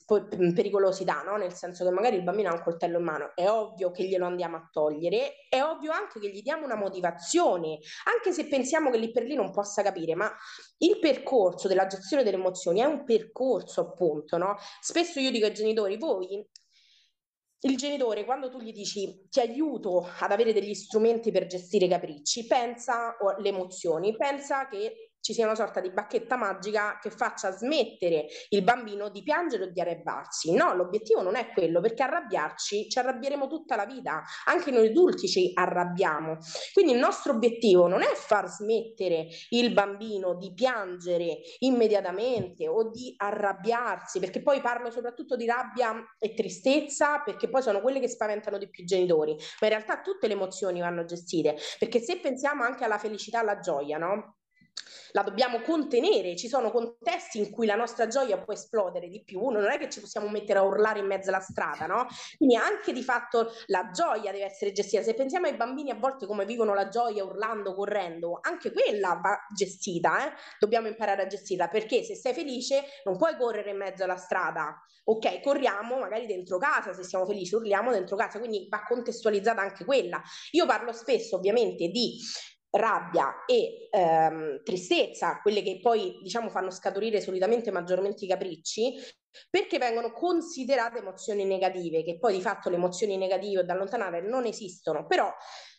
po- 0.05 0.27
pericolosità, 0.27 1.21
no? 1.21 1.37
Nel 1.37 1.53
senso 1.53 1.83
che 1.83 1.91
magari 1.91 2.17
il 2.17 2.23
bambino 2.23 2.49
ha 2.49 2.53
un 2.53 2.61
coltello 2.61 2.97
in 2.97 3.03
mano, 3.03 3.31
è 3.35 3.47
ovvio 3.49 3.91
che 3.91 4.03
glielo 4.03 4.25
andiamo 4.25 4.57
a 4.57 4.67
togliere, 4.71 5.47
è 5.49 5.61
ovvio 5.61 5.91
anche 5.91 6.19
che 6.19 6.29
gli 6.29 6.41
diamo 6.41 6.65
una 6.65 6.75
motivazione, 6.75 7.79
anche 8.05 8.31
se 8.31 8.47
pensiamo 8.47 8.89
che 8.89 8.97
lì 8.97 9.11
per 9.11 9.23
lì 9.23 9.35
non 9.35 9.51
possa 9.51 9.81
capire, 9.81 10.15
ma 10.15 10.31
il 10.79 10.99
percorso 10.99 11.67
della 11.67 11.87
gestione 11.87 12.23
delle 12.23 12.37
emozioni 12.37 12.79
è 12.79 12.85
un 12.85 13.03
percorso, 13.03 13.81
appunto, 13.81 14.37
no? 14.37 14.55
Spesso 14.81 15.19
io 15.19 15.31
dico 15.31 15.45
ai 15.45 15.53
genitori, 15.53 15.97
voi, 15.97 16.45
il 17.65 17.77
genitore, 17.77 18.25
quando 18.25 18.49
tu 18.49 18.59
gli 18.59 18.73
dici 18.73 19.27
ti 19.29 19.39
aiuto 19.39 20.05
ad 20.19 20.31
avere 20.31 20.53
degli 20.53 20.73
strumenti 20.73 21.31
per 21.31 21.45
gestire 21.45 21.85
i 21.85 21.89
capricci, 21.89 22.45
pensa 22.45 23.15
o 23.21 23.39
le 23.39 23.49
emozioni, 23.49 24.15
pensa 24.15 24.67
che 24.67 25.12
ci 25.23 25.33
sia 25.33 25.45
una 25.45 25.55
sorta 25.55 25.79
di 25.79 25.89
bacchetta 25.89 26.35
magica 26.35 26.99
che 27.01 27.09
faccia 27.09 27.49
smettere 27.51 28.25
il 28.49 28.61
bambino 28.61 29.07
di 29.07 29.23
piangere 29.23 29.63
o 29.63 29.71
di 29.71 29.79
arrabbiarsi. 29.79 30.53
No, 30.53 30.75
l'obiettivo 30.75 31.21
non 31.21 31.37
è 31.37 31.49
quello, 31.53 31.79
perché 31.79 32.03
arrabbiarci 32.03 32.89
ci 32.89 32.99
arrabbieremo 32.99 33.47
tutta 33.47 33.77
la 33.77 33.85
vita, 33.85 34.21
anche 34.47 34.69
noi 34.69 34.89
adulti 34.89 35.29
ci 35.29 35.51
arrabbiamo. 35.53 36.39
Quindi 36.73 36.91
il 36.91 36.97
nostro 36.97 37.31
obiettivo 37.31 37.87
non 37.87 38.01
è 38.01 38.11
far 38.15 38.49
smettere 38.49 39.27
il 39.51 39.71
bambino 39.71 40.35
di 40.35 40.53
piangere 40.53 41.37
immediatamente 41.59 42.67
o 42.67 42.89
di 42.89 43.13
arrabbiarsi, 43.15 44.19
perché 44.19 44.41
poi 44.41 44.59
parlo 44.59 44.91
soprattutto 44.91 45.37
di 45.37 45.45
rabbia 45.45 46.03
e 46.19 46.33
tristezza, 46.33 47.21
perché 47.21 47.47
poi 47.47 47.61
sono 47.61 47.79
quelle 47.79 48.01
che 48.01 48.09
spaventano 48.09 48.57
di 48.57 48.69
più 48.69 48.83
i 48.83 48.85
genitori, 48.85 49.31
ma 49.31 49.67
in 49.67 49.69
realtà 49.69 50.01
tutte 50.01 50.27
le 50.27 50.33
emozioni 50.33 50.81
vanno 50.81 51.05
gestite, 51.05 51.55
perché 51.79 52.01
se 52.01 52.19
pensiamo 52.19 52.63
anche 52.63 52.83
alla 52.83 52.97
felicità, 52.97 53.39
alla 53.39 53.59
gioia, 53.59 53.97
no? 53.97 54.39
La 55.13 55.23
dobbiamo 55.23 55.61
contenere, 55.61 56.35
ci 56.35 56.47
sono 56.47 56.71
contesti 56.71 57.37
in 57.37 57.51
cui 57.51 57.65
la 57.65 57.75
nostra 57.75 58.07
gioia 58.07 58.37
può 58.37 58.53
esplodere 58.53 59.07
di 59.07 59.23
più, 59.23 59.47
non 59.49 59.65
è 59.65 59.77
che 59.77 59.89
ci 59.89 59.99
possiamo 59.99 60.27
mettere 60.27 60.59
a 60.59 60.63
urlare 60.63 60.99
in 60.99 61.05
mezzo 61.05 61.29
alla 61.29 61.39
strada, 61.39 61.85
no? 61.85 62.07
Quindi 62.37 62.55
anche 62.55 62.91
di 62.93 63.03
fatto 63.03 63.51
la 63.67 63.89
gioia 63.91 64.31
deve 64.31 64.45
essere 64.45 64.71
gestita. 64.71 65.03
Se 65.03 65.13
pensiamo 65.13 65.47
ai 65.47 65.55
bambini 65.55 65.91
a 65.91 65.95
volte 65.95 66.25
come 66.25 66.45
vivono 66.45 66.73
la 66.73 66.89
gioia 66.89 67.23
urlando, 67.23 67.73
correndo, 67.75 68.39
anche 68.41 68.71
quella 68.71 69.19
va 69.21 69.37
gestita, 69.53 70.27
eh? 70.27 70.33
dobbiamo 70.59 70.87
imparare 70.87 71.21
a 71.23 71.27
gestirla, 71.27 71.67
perché 71.67 72.03
se 72.03 72.15
sei 72.15 72.33
felice 72.33 72.83
non 73.03 73.17
puoi 73.17 73.35
correre 73.37 73.69
in 73.69 73.77
mezzo 73.77 74.03
alla 74.03 74.17
strada. 74.17 74.75
Ok, 75.05 75.41
corriamo 75.41 75.99
magari 75.99 76.25
dentro 76.25 76.57
casa, 76.57 76.93
se 76.93 77.03
siamo 77.03 77.25
felici 77.25 77.55
urliamo 77.55 77.91
dentro 77.91 78.15
casa, 78.15 78.39
quindi 78.39 78.67
va 78.69 78.83
contestualizzata 78.87 79.61
anche 79.61 79.83
quella. 79.83 80.21
Io 80.51 80.65
parlo 80.65 80.93
spesso 80.93 81.35
ovviamente 81.35 81.89
di 81.89 82.17
rabbia 82.73 83.45
e 83.45 83.87
ehm, 83.91 84.63
tristezza, 84.63 85.39
quelle 85.41 85.61
che 85.61 85.79
poi 85.81 86.19
diciamo 86.21 86.49
fanno 86.49 86.71
scaturire 86.71 87.21
solitamente 87.21 87.71
maggiormente 87.71 88.25
i 88.25 88.27
capricci, 88.27 88.95
perché 89.49 89.77
vengono 89.77 90.11
considerate 90.11 90.99
emozioni 90.99 91.45
negative, 91.45 92.03
che 92.03 92.17
poi 92.19 92.33
di 92.33 92.41
fatto 92.41 92.69
le 92.69 92.75
emozioni 92.75 93.17
negative 93.17 93.63
da 93.63 93.73
allontanare 93.73 94.21
non 94.21 94.45
esistono, 94.45 95.05
però 95.05 95.31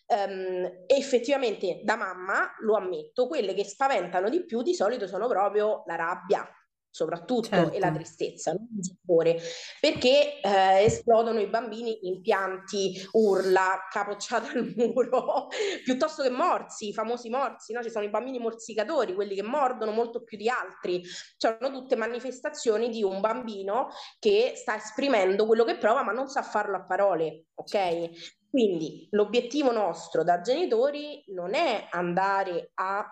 ehm, 0.06 0.84
effettivamente 0.86 1.80
da 1.82 1.96
mamma, 1.96 2.52
lo 2.60 2.76
ammetto, 2.76 3.26
quelle 3.26 3.54
che 3.54 3.64
spaventano 3.64 4.28
di 4.28 4.44
più 4.44 4.62
di 4.62 4.74
solito 4.74 5.06
sono 5.06 5.26
proprio 5.26 5.82
la 5.86 5.96
rabbia, 5.96 6.48
soprattutto 6.94 7.48
certo. 7.48 7.72
e 7.72 7.80
la 7.80 7.90
tristezza, 7.90 8.52
non 8.52 8.68
il 8.78 8.84
sapore, 8.84 9.40
perché 9.80 10.40
eh, 10.40 10.84
esplodono 10.84 11.40
i 11.40 11.48
bambini 11.48 12.06
in 12.06 12.20
pianti, 12.20 13.04
urla, 13.10 13.88
capocciata 13.90 14.52
al 14.52 14.72
muro, 14.76 15.48
piuttosto 15.82 16.22
che 16.22 16.30
morsi, 16.30 16.90
i 16.90 16.92
famosi 16.92 17.30
morsi, 17.30 17.72
no? 17.72 17.82
ci 17.82 17.90
sono 17.90 18.04
i 18.04 18.10
bambini 18.10 18.38
morsicatori, 18.38 19.12
quelli 19.12 19.34
che 19.34 19.42
mordono 19.42 19.90
molto 19.90 20.22
più 20.22 20.38
di 20.38 20.48
altri, 20.48 21.02
sono 21.36 21.72
tutte 21.72 21.96
manifestazioni 21.96 22.88
di 22.90 23.02
un 23.02 23.20
bambino 23.20 23.88
che 24.20 24.52
sta 24.54 24.76
esprimendo 24.76 25.46
quello 25.46 25.64
che 25.64 25.78
prova 25.78 26.04
ma 26.04 26.12
non 26.12 26.28
sa 26.28 26.42
farlo 26.42 26.76
a 26.76 26.84
parole, 26.84 27.46
ok? 27.54 28.46
Quindi 28.48 29.08
l'obiettivo 29.10 29.72
nostro 29.72 30.22
da 30.22 30.40
genitori 30.40 31.24
non 31.34 31.54
è 31.54 31.88
andare 31.90 32.70
a 32.74 33.04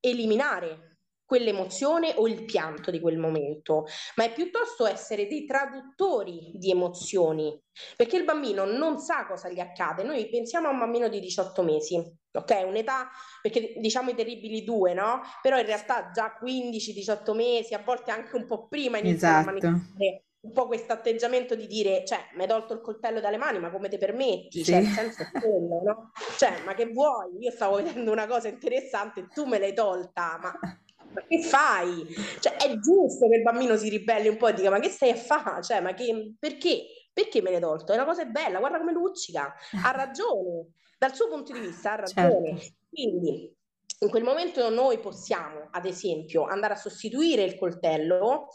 eliminare 0.00 0.93
quell'emozione 1.24 2.12
o 2.16 2.28
il 2.28 2.44
pianto 2.44 2.90
di 2.90 3.00
quel 3.00 3.18
momento, 3.18 3.86
ma 4.16 4.24
è 4.24 4.32
piuttosto 4.32 4.86
essere 4.86 5.26
dei 5.26 5.46
traduttori 5.46 6.52
di 6.54 6.70
emozioni, 6.70 7.58
perché 7.96 8.16
il 8.16 8.24
bambino 8.24 8.64
non 8.64 8.98
sa 8.98 9.26
cosa 9.26 9.48
gli 9.48 9.60
accade. 9.60 10.02
Noi 10.02 10.28
pensiamo 10.28 10.68
a 10.68 10.70
un 10.70 10.78
bambino 10.78 11.08
di 11.08 11.20
18 11.20 11.62
mesi, 11.62 11.96
ok? 12.32 12.64
Un'età, 12.66 13.08
perché 13.40 13.74
diciamo 13.78 14.10
i 14.10 14.14
terribili 14.14 14.64
due, 14.64 14.94
no? 14.94 15.20
Però 15.40 15.58
in 15.58 15.66
realtà 15.66 16.10
già 16.12 16.38
15-18 16.40 17.34
mesi, 17.34 17.74
a 17.74 17.82
volte 17.84 18.10
anche 18.10 18.36
un 18.36 18.46
po' 18.46 18.68
prima 18.68 18.98
iniziano 18.98 19.38
esatto. 19.38 19.48
a 19.48 19.52
manifestare 19.52 20.24
un 20.44 20.52
po' 20.52 20.66
questo 20.66 20.92
atteggiamento 20.92 21.54
di 21.54 21.66
dire, 21.66 22.04
cioè, 22.04 22.18
mi 22.34 22.42
hai 22.42 22.48
tolto 22.48 22.74
il 22.74 22.82
coltello 22.82 23.18
dalle 23.18 23.38
mani, 23.38 23.58
ma 23.58 23.70
come 23.70 23.88
ti 23.88 23.96
permetti? 23.96 24.62
Sì. 24.62 24.72
Cioè, 24.72 24.80
il 24.80 24.88
senso 24.88 25.22
è 25.22 25.30
quello, 25.30 25.80
no? 25.82 26.10
Cioè, 26.36 26.62
ma 26.66 26.74
che 26.74 26.86
vuoi? 26.92 27.38
Io 27.38 27.50
stavo 27.50 27.76
vedendo 27.76 28.12
una 28.12 28.26
cosa 28.26 28.48
interessante 28.48 29.20
e 29.20 29.28
tu 29.28 29.46
me 29.46 29.58
l'hai 29.58 29.72
tolta, 29.72 30.38
ma 30.42 30.52
ma 31.14 31.22
che 31.26 31.42
fai? 31.42 32.06
Cioè, 32.40 32.56
è 32.56 32.76
giusto 32.78 33.28
che 33.28 33.36
il 33.36 33.42
bambino 33.42 33.76
si 33.76 33.88
ribelli 33.88 34.28
un 34.28 34.36
po' 34.36 34.48
e 34.48 34.54
dica, 34.54 34.70
ma 34.70 34.80
che 34.80 34.88
stai 34.88 35.10
a 35.10 35.16
fare? 35.16 35.62
Cioè, 35.62 35.80
ma 35.80 35.94
che, 35.94 36.34
perché? 36.38 36.86
Perché 37.12 37.40
me 37.40 37.52
l'hai 37.52 37.60
tolto? 37.60 37.92
È 37.92 37.94
una 37.94 38.04
cosa 38.04 38.24
bella, 38.24 38.58
guarda 38.58 38.78
come 38.78 38.92
luccica. 38.92 39.54
Ha 39.82 39.90
ragione, 39.92 40.72
dal 40.98 41.14
suo 41.14 41.28
punto 41.28 41.52
di 41.52 41.60
vista 41.60 41.92
ha 41.92 41.96
ragione. 41.96 42.58
Certo. 42.58 42.74
Quindi, 42.90 43.56
in 44.00 44.10
quel 44.10 44.24
momento 44.24 44.68
noi 44.68 44.98
possiamo, 44.98 45.68
ad 45.70 45.86
esempio, 45.86 46.44
andare 46.44 46.74
a 46.74 46.76
sostituire 46.76 47.44
il 47.44 47.56
coltello 47.56 48.48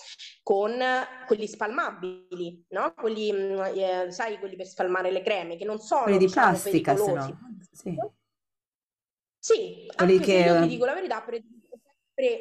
con 0.44 0.78
quelli 1.25 1.48
spalmabili, 1.48 2.66
no? 2.70 2.94
Quelli, 2.94 3.32
mm, 3.32 3.60
eh, 3.75 4.12
sai, 4.12 4.38
quelli 4.39 4.58
per 4.58 4.68
spalmare 4.68 5.10
le 5.12 5.22
creme, 5.22 5.56
che 5.56 5.66
non 5.66 5.80
sono 5.80 6.04
quelli 6.04 6.18
di 6.18 6.25
diciamo, 6.25 6.50
plastica, 6.50 6.96
se 6.96 7.12
no. 7.12 7.39
Sì. 7.72 7.98
Sì, 9.42 9.89
anche 9.96 10.20
che... 10.20 10.34
io 10.34 10.62
ti 10.62 10.68
dico 10.68 10.86
la 10.86 10.94
verità, 10.94 11.22
per 11.22 11.42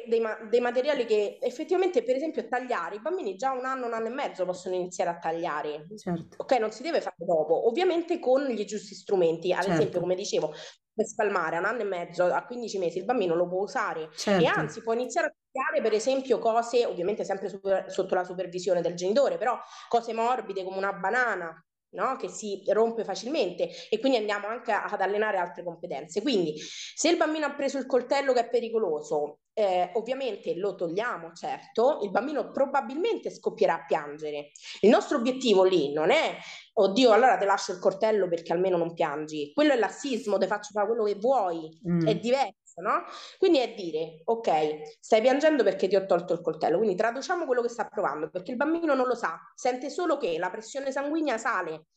dei, 0.07 0.19
ma- 0.19 0.37
dei, 0.49 0.59
materiali 0.59 1.05
che 1.05 1.37
effettivamente, 1.41 2.03
per 2.03 2.15
esempio, 2.15 2.47
tagliare, 2.47 2.95
i 2.95 3.01
bambini 3.01 3.35
già 3.35 3.51
un 3.51 3.65
anno, 3.65 3.85
un 3.85 3.93
anno 3.93 4.07
e 4.07 4.11
mezzo 4.11 4.45
possono 4.45 4.75
iniziare 4.75 5.09
a 5.09 5.17
tagliare. 5.17 5.87
Certo. 5.95 6.35
Ok, 6.37 6.59
non 6.59 6.71
si 6.71 6.83
deve 6.83 7.01
fare 7.01 7.15
dopo, 7.17 7.67
ovviamente 7.67 8.19
con 8.19 8.45
gli 8.45 8.65
giusti 8.65 8.93
strumenti. 8.93 9.53
Ad 9.53 9.61
certo. 9.61 9.79
esempio, 9.79 9.99
come 10.01 10.15
dicevo, 10.15 10.53
per 10.93 11.05
spalmare 11.05 11.55
a 11.55 11.59
un 11.59 11.65
anno 11.65 11.81
e 11.81 11.85
mezzo, 11.85 12.25
a 12.25 12.45
15 12.45 12.77
mesi, 12.77 12.97
il 12.97 13.05
bambino 13.05 13.35
lo 13.35 13.47
può 13.47 13.61
usare 13.61 14.09
certo. 14.15 14.43
e 14.43 14.47
anzi 14.47 14.81
può 14.81 14.93
iniziare 14.93 15.27
a 15.27 15.33
tagliare, 15.51 15.81
per 15.81 15.93
esempio, 15.93 16.39
cose, 16.39 16.85
ovviamente 16.85 17.23
sempre 17.23 17.47
super, 17.47 17.89
sotto 17.89 18.15
la 18.15 18.23
supervisione 18.25 18.81
del 18.81 18.95
genitore, 18.95 19.37
però 19.37 19.57
cose 19.87 20.13
morbide 20.13 20.63
come 20.63 20.77
una 20.77 20.93
banana, 20.93 21.63
no? 21.91 22.15
che 22.17 22.27
si 22.27 22.61
rompe 22.67 23.03
facilmente 23.03 23.69
e 23.89 23.99
quindi 23.99 24.17
andiamo 24.17 24.47
anche 24.47 24.71
ad 24.71 25.01
allenare 25.01 25.37
altre 25.37 25.63
competenze. 25.63 26.21
Quindi 26.21 26.55
se 26.57 27.09
il 27.09 27.17
bambino 27.17 27.45
ha 27.45 27.55
preso 27.55 27.77
il 27.77 27.85
coltello 27.85 28.33
che 28.33 28.41
è 28.41 28.49
pericoloso, 28.49 29.39
eh, 29.53 29.89
ovviamente 29.95 30.55
lo 30.55 30.75
togliamo, 30.75 31.33
certo, 31.33 31.99
il 32.03 32.11
bambino 32.11 32.51
probabilmente 32.51 33.29
scoppierà 33.29 33.75
a 33.75 33.85
piangere. 33.85 34.51
Il 34.81 34.89
nostro 34.89 35.17
obiettivo 35.17 35.63
lì 35.63 35.91
non 35.91 36.11
è, 36.11 36.37
oddio, 36.73 37.11
allora 37.11 37.37
ti 37.37 37.45
lascio 37.45 37.73
il 37.73 37.79
coltello 37.79 38.29
perché 38.29 38.53
almeno 38.53 38.77
non 38.77 38.93
piangi. 38.93 39.51
Quello 39.53 39.73
è 39.73 39.77
l'assismo, 39.77 40.37
ti 40.37 40.47
faccio 40.47 40.69
fare 40.71 40.87
quello 40.87 41.03
che 41.03 41.15
vuoi, 41.15 41.69
mm. 41.87 42.07
è 42.07 42.15
diverso 42.15 42.58
no? 42.81 43.03
Quindi 43.37 43.59
è 43.59 43.73
dire, 43.73 44.21
ok, 44.25 44.97
stai 44.99 45.21
piangendo 45.21 45.63
perché 45.63 45.87
ti 45.87 45.95
ho 45.95 46.05
tolto 46.05 46.33
il 46.33 46.41
coltello, 46.41 46.77
quindi 46.77 46.95
traduciamo 46.95 47.45
quello 47.45 47.61
che 47.61 47.69
sta 47.69 47.85
provando, 47.85 48.29
perché 48.29 48.51
il 48.51 48.57
bambino 48.57 48.93
non 48.95 49.07
lo 49.07 49.15
sa, 49.15 49.39
sente 49.55 49.89
solo 49.89 50.17
che 50.17 50.37
la 50.37 50.49
pressione 50.49 50.91
sanguigna 50.91 51.37
sale, 51.37 51.87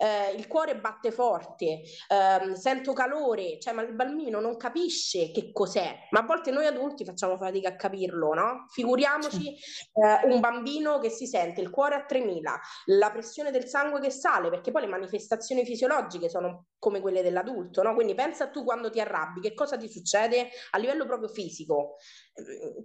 eh, 0.00 0.34
il 0.34 0.46
cuore 0.46 0.78
batte 0.78 1.10
forte, 1.10 1.82
eh, 1.82 2.56
sento 2.56 2.94
calore, 2.94 3.58
cioè 3.60 3.74
ma 3.74 3.82
il 3.82 3.94
bambino 3.94 4.40
non 4.40 4.56
capisce 4.56 5.30
che 5.30 5.52
cos'è, 5.52 6.06
ma 6.10 6.20
a 6.20 6.22
volte 6.22 6.50
noi 6.50 6.66
adulti 6.66 7.04
facciamo 7.04 7.36
fatica 7.36 7.68
a 7.68 7.76
capirlo, 7.76 8.32
no? 8.32 8.66
Figuriamoci 8.70 9.52
eh, 9.52 10.26
un 10.26 10.40
bambino 10.40 10.98
che 11.00 11.10
si 11.10 11.26
sente 11.26 11.60
il 11.60 11.68
cuore 11.68 11.96
a 11.96 12.04
3000, 12.04 12.60
la 12.86 13.10
pressione 13.10 13.50
del 13.50 13.66
sangue 13.66 14.00
che 14.00 14.10
sale, 14.10 14.48
perché 14.48 14.70
poi 14.70 14.82
le 14.82 14.88
manifestazioni 14.88 15.66
fisiologiche 15.66 16.30
sono 16.30 16.68
come 16.78 17.00
quelle 17.00 17.22
dell'adulto, 17.22 17.82
no? 17.82 17.94
Quindi 17.94 18.14
pensa 18.14 18.48
tu 18.48 18.64
quando 18.64 18.90
ti 18.90 19.00
arrabbi, 19.00 19.40
che 19.40 19.52
cosa 19.52 19.76
ti 19.76 19.88
succede 19.88 20.48
a 20.70 20.78
livello 20.78 21.04
proprio 21.04 21.28
fisico? 21.28 21.96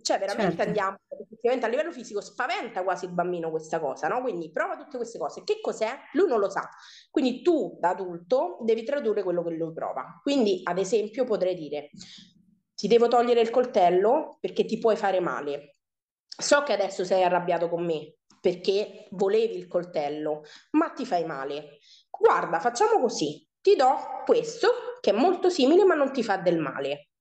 Cioè 0.02 0.20
veramente 0.20 0.58
certo. 0.58 0.68
andiamo, 0.68 0.98
effettivamente 1.08 1.66
a 1.66 1.70
livello 1.70 1.94
fisico 1.94 2.20
spaventa 2.20 2.84
quasi 2.84 3.06
il 3.06 3.14
bambino 3.14 3.50
questa 3.50 3.80
cosa, 3.80 4.10
no? 4.10 4.22
Quindi 4.22 4.52
prova 4.52 4.76
tutte 4.76 4.98
queste 4.98 5.18
cose. 5.18 5.44
Che 5.46 5.62
cos'è? 5.62 5.98
Lui 6.12 6.28
non 6.28 6.40
lo 6.40 6.50
sa. 6.50 6.70
Quindi 7.16 7.42
tu, 7.42 7.78
da 7.80 7.92
adulto, 7.92 8.58
devi 8.60 8.84
tradurre 8.84 9.24
quello 9.24 9.42
che 9.42 9.52
lui 9.52 9.72
prova. 9.72 10.20
Quindi, 10.22 10.60
ad 10.66 10.78
esempio, 10.78 11.24
potrei 11.24 11.56
dire, 11.56 11.90
ti 12.76 12.90
devo 12.90 13.08
togliere 13.08 13.40
il 13.40 13.52
coltello 13.52 14.36
perché 14.42 14.66
ti 14.66 14.78
puoi 14.80 14.98
fare 14.98 15.22
male. 15.22 15.78
So 16.28 16.64
che 16.64 16.74
adesso 16.74 17.06
sei 17.06 17.24
arrabbiato 17.24 17.70
con 17.70 17.86
me 17.86 18.18
perché 18.42 19.08
volevi 19.12 19.56
il 19.56 19.68
coltello, 19.68 20.42
ma 20.72 20.90
ti 20.90 21.06
fai 21.06 21.24
male. 21.24 21.78
Guarda, 22.10 22.60
facciamo 22.60 23.00
così. 23.00 23.48
Ti 23.62 23.78
do 23.78 23.96
questo 24.26 24.68
che 25.00 25.12
è 25.12 25.14
molto 25.14 25.50
simile 25.50 25.86
ma 25.86 25.96
non 25.96 26.12
ti 26.12 26.22
fa 26.22 26.36
del 26.36 26.60
male. 26.60 27.12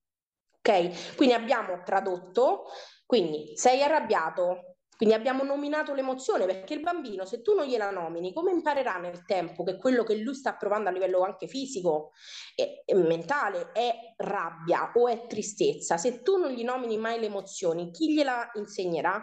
Ok? 0.59 1.14
Quindi 1.14 1.37
abbiamo 1.37 1.83
tradotto, 1.85 2.64
quindi 3.07 3.57
sei 3.57 3.80
arrabbiato, 3.80 4.73
quindi 4.96 5.14
abbiamo 5.14 5.42
nominato 5.42 5.92
l'emozione 5.94 6.46
perché 6.46 6.74
il 6.74 6.80
bambino, 6.80 7.24
se 7.24 7.42
tu 7.42 7.54
non 7.54 7.66
gliela 7.66 7.90
nomini, 7.90 8.33
come 8.33 8.52
imparerà 8.52 8.96
nel 8.98 9.24
tempo 9.24 9.62
che 9.64 9.76
quello 9.76 10.04
che 10.04 10.16
lui 10.16 10.35
sta 10.35 10.54
provando 10.54 10.88
a 10.88 10.92
livello 10.92 11.22
anche 11.22 11.48
fisico 11.48 12.12
e, 12.54 12.83
e 12.85 12.94
mentale 12.94 13.72
è 13.72 13.92
rabbia 14.16 14.92
o 14.94 15.09
è 15.09 15.26
tristezza? 15.26 15.96
Se 15.96 16.22
tu 16.22 16.37
non 16.37 16.50
gli 16.50 16.64
nomini 16.64 16.96
mai 16.96 17.18
le 17.18 17.26
emozioni, 17.26 17.90
chi 17.90 18.14
gliela 18.14 18.50
insegnerà? 18.54 19.22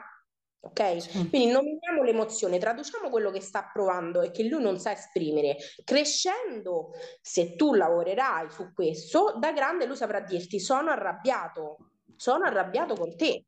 Ok? 0.64 1.30
Quindi 1.30 1.52
nominiamo 1.52 2.04
l'emozione, 2.04 2.60
traduciamo 2.60 3.10
quello 3.10 3.32
che 3.32 3.42
sta 3.42 3.68
provando 3.74 4.22
e 4.22 4.30
che 4.30 4.44
lui 4.44 4.62
non 4.62 4.78
sa 4.78 4.92
esprimere. 4.92 5.58
Crescendo, 5.84 6.92
se 7.20 7.56
tu 7.56 7.74
lavorerai 7.74 8.52
su 8.52 8.72
questo, 8.74 9.34
da 9.40 9.52
grande 9.54 9.88
lui 9.88 9.96
saprà 9.96 10.20
dirti 10.20 10.60
sono 10.60 10.92
arrabbiato, 10.92 11.78
sono 12.16 12.46
arrabbiato 12.46 12.94
con 12.94 13.16
te 13.16 13.46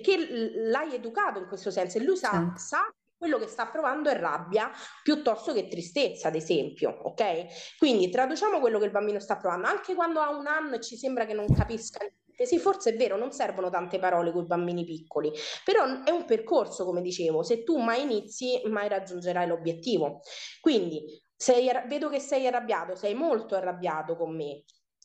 perché 0.00 0.50
l'hai 0.70 0.94
educato 0.94 1.38
in 1.38 1.46
questo 1.46 1.70
senso 1.70 1.98
e 1.98 2.02
lui 2.02 2.16
sa, 2.16 2.30
certo. 2.30 2.58
sa 2.58 2.94
quello 3.16 3.38
che 3.38 3.46
sta 3.46 3.66
provando 3.66 4.10
è 4.10 4.16
rabbia 4.16 4.70
piuttosto 5.02 5.52
che 5.52 5.68
tristezza, 5.68 6.28
ad 6.28 6.34
esempio, 6.34 6.90
ok? 6.90 7.76
Quindi 7.78 8.10
traduciamo 8.10 8.58
quello 8.58 8.78
che 8.78 8.86
il 8.86 8.90
bambino 8.90 9.20
sta 9.20 9.36
provando, 9.36 9.68
anche 9.68 9.94
quando 9.94 10.20
ha 10.20 10.30
un 10.30 10.46
anno 10.46 10.74
e 10.74 10.80
ci 10.80 10.96
sembra 10.96 11.24
che 11.24 11.32
non 11.32 11.46
capisca 11.54 12.00
niente. 12.00 12.46
Sì, 12.46 12.58
forse 12.58 12.90
è 12.90 12.96
vero, 12.96 13.16
non 13.16 13.30
servono 13.30 13.70
tante 13.70 13.98
parole 13.98 14.32
con 14.32 14.42
i 14.42 14.46
bambini 14.46 14.84
piccoli, 14.84 15.30
però 15.64 16.02
è 16.02 16.10
un 16.10 16.24
percorso, 16.24 16.84
come 16.84 17.00
dicevo, 17.00 17.42
se 17.42 17.62
tu 17.62 17.78
mai 17.78 18.02
inizi, 18.02 18.60
mai 18.64 18.88
raggiungerai 18.88 19.46
l'obiettivo. 19.46 20.22
Quindi 20.60 21.22
sei, 21.36 21.70
vedo 21.86 22.08
che 22.08 22.18
sei 22.18 22.46
arrabbiato, 22.46 22.96
sei 22.96 23.14
molto 23.14 23.54
arrabbiato 23.54 24.16
con 24.16 24.34
me. 24.34 24.64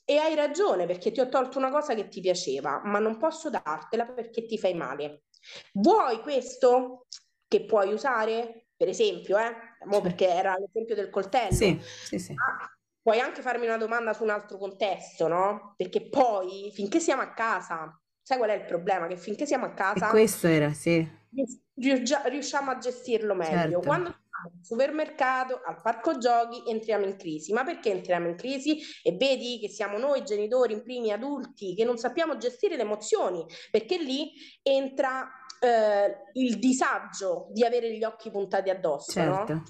E 0.10 0.18
hai 0.18 0.36
ragione 0.36 0.86
perché 0.86 1.12
ti 1.12 1.20
ho 1.20 1.28
tolto 1.28 1.58
una 1.58 1.70
cosa 1.70 1.94
che 1.94 2.08
ti 2.08 2.22
piaceva, 2.22 2.82
ma 2.86 2.98
non 2.98 3.18
posso 3.18 3.50
dartela 3.50 4.06
perché 4.06 4.46
ti 4.46 4.58
fai 4.58 4.74
male. 4.74 5.24
Vuoi 5.74 6.22
questo 6.22 7.08
che 7.46 7.66
puoi 7.66 7.92
usare? 7.92 8.68
Per 8.78 8.88
esempio, 8.88 9.38
eh? 9.38 9.54
Mo 9.86 10.00
perché 10.00 10.28
era 10.28 10.56
l'esempio 10.58 10.96
del 10.96 11.10
coltello. 11.10 11.52
Sì, 11.52 11.78
sì, 11.82 12.20
sì. 12.20 12.32
Ah, 12.34 12.72
puoi 13.02 13.20
anche 13.20 13.42
farmi 13.42 13.66
una 13.66 13.78
domanda 13.78 14.14
su 14.14 14.24
un 14.24 14.30
altro 14.30 14.58
contesto, 14.58 15.28
no? 15.28 15.74
Perché 15.76 16.08
poi, 16.08 16.72
finché 16.74 17.00
siamo 17.00 17.24
a 17.24 17.34
casa, 17.34 18.00
sai 18.22 18.38
qual 18.38 18.52
è 18.52 18.54
il 18.54 18.66
problema? 18.66 19.08
Che 19.08 19.18
finché 19.18 19.46
siamo 19.46 19.66
a 19.66 19.74
casa... 19.74 20.08
E 20.08 20.12
questo 20.12 20.48
era, 20.48 20.72
sì. 20.72 21.06
Riusciamo 21.74 22.72
a 22.72 22.78
gestirlo 22.78 23.34
meglio. 23.34 23.58
Certo. 23.58 23.80
Quando 23.80 24.16
al 24.44 24.52
supermercato, 24.62 25.62
al 25.66 25.82
parco 25.82 26.18
giochi, 26.18 26.64
entriamo 26.70 27.06
in 27.06 27.18
crisi. 27.18 27.54
Ma 27.54 27.64
perché 27.64 27.92
entriamo 27.92 28.28
in 28.28 28.36
crisi? 28.36 28.80
E 29.04 29.14
vedi 29.14 29.60
che 29.60 29.70
siamo 29.70 29.98
noi 29.98 30.24
genitori, 30.24 30.74
in 30.74 30.84
primi 30.84 31.12
adulti, 31.12 31.76
che 31.76 31.84
non 31.84 31.98
sappiamo 31.98 32.38
gestire 32.38 32.76
le 32.76 32.84
emozioni, 32.84 33.46
perché 33.72 33.98
lì 33.98 34.32
entra 34.62 35.28
eh, 35.60 36.24
il 36.34 36.60
disagio 36.60 37.48
di 37.52 37.64
avere 37.64 37.96
gli 37.96 38.04
occhi 38.04 38.30
puntati 38.30 38.70
addosso, 38.70 39.12
certo. 39.12 39.54
no? 39.54 39.64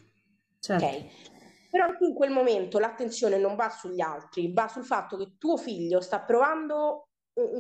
Certo. 0.60 0.86
Ok. 0.86 1.06
Però 1.70 1.86
anche 1.86 2.06
in 2.06 2.14
quel 2.14 2.32
momento 2.32 2.80
l'attenzione 2.80 3.38
non 3.38 3.56
va 3.56 3.70
sugli 3.70 4.02
altri, 4.02 4.54
va 4.54 4.68
sul 4.68 4.86
fatto 4.86 5.18
che 5.18 5.36
tuo 5.38 5.58
figlio 5.58 6.00
sta 6.02 6.22
provando 6.22 7.10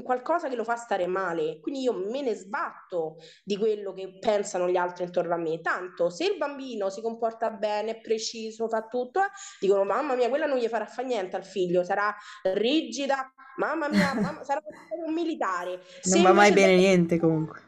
qualcosa 0.04 0.50
che 0.50 0.56
lo 0.56 0.63
fa 0.63 0.76
stare 0.76 1.06
male, 1.08 1.60
quindi 1.60 1.82
io 1.82 1.94
me 1.94 2.22
ne 2.22 2.34
sbatto 2.34 3.18
di 3.44 3.58
quello 3.58 3.94
che 3.94 4.18
pensano 4.20 4.68
gli 4.68 4.76
altri 4.76 5.04
intorno 5.04 5.34
a 5.34 5.38
me. 5.38 5.62
Tanto 5.62 6.10
se 6.10 6.26
il 6.26 6.38
bambino 6.38 6.90
si 6.90 7.02
comporta 7.02 7.52
bene, 7.52 7.92
è 7.92 8.00
preciso, 8.00 8.68
fa 8.68 8.88
tutto, 8.88 9.20
eh, 9.20 9.30
dicono 9.60 9.84
mamma 9.84 10.16
mia, 10.16 10.30
quella 10.30 10.48
non 10.48 10.58
gli 10.58 10.68
farà 10.68 10.86
fa 10.86 11.04
niente 11.04 11.36
al 11.36 11.46
figlio, 11.46 11.84
sarà 11.84 12.13
rigida, 12.54 13.32
mamma 13.58 13.88
mia, 13.88 14.13
mamma, 14.16 14.44
sarà 14.44 14.62
un 15.06 15.13
militare. 15.13 15.72
Non 15.72 15.82
se 16.02 16.22
va 16.22 16.34
mai 16.34 16.52
bene 16.52 16.76
niente 16.76 17.20
comunque. 17.20 17.67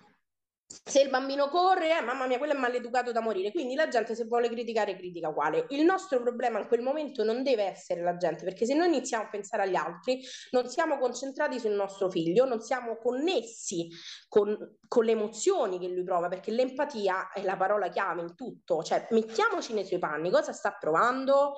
Se 0.90 1.02
il 1.02 1.10
bambino 1.10 1.48
corre, 1.50 1.98
eh, 1.98 2.02
mamma 2.02 2.26
mia, 2.26 2.38
quello 2.38 2.54
è 2.54 2.58
maleducato 2.58 3.12
da 3.12 3.22
morire. 3.22 3.52
Quindi 3.52 3.76
la 3.76 3.88
gente 3.88 4.16
se 4.16 4.26
vuole 4.26 4.50
criticare, 4.50 4.96
critica 4.96 5.30
uguale. 5.30 5.66
Il 5.70 5.86
nostro 5.86 6.22
problema 6.22 6.60
in 6.60 6.68
quel 6.68 6.82
momento 6.82 7.24
non 7.24 7.44
deve 7.44 7.64
essere 7.64 8.02
la 8.02 8.18
gente, 8.18 8.44
perché 8.44 8.66
se 8.66 8.74
noi 8.74 8.88
iniziamo 8.88 9.26
a 9.26 9.30
pensare 9.30 9.64
agli 9.64 9.76
altri, 9.76 10.22
non 10.52 10.68
siamo 10.68 10.98
concentrati 10.98 11.60
sul 11.60 11.72
nostro 11.72 12.10
figlio, 12.10 12.46
non 12.46 12.62
siamo 12.62 12.98
connessi 12.98 13.88
con, 14.28 14.78
con 14.88 15.06
le 15.06 15.12
emozioni 15.12 15.80
che 15.80 15.88
lui 15.88 16.04
prova, 16.04 16.28
perché 16.28 16.52
l'empatia 16.52 17.32
è 17.32 17.44
la 17.44 17.56
parola 17.56 17.90
chiave 17.90 18.22
in 18.22 18.36
tutto. 18.36 18.84
Cioè, 18.84 19.08
mettiamoci 19.12 19.74
nei 19.74 19.86
suoi 19.86 20.00
panni, 20.00 20.32
cosa 20.32 20.52
sta 20.52 20.76
provando? 20.80 21.56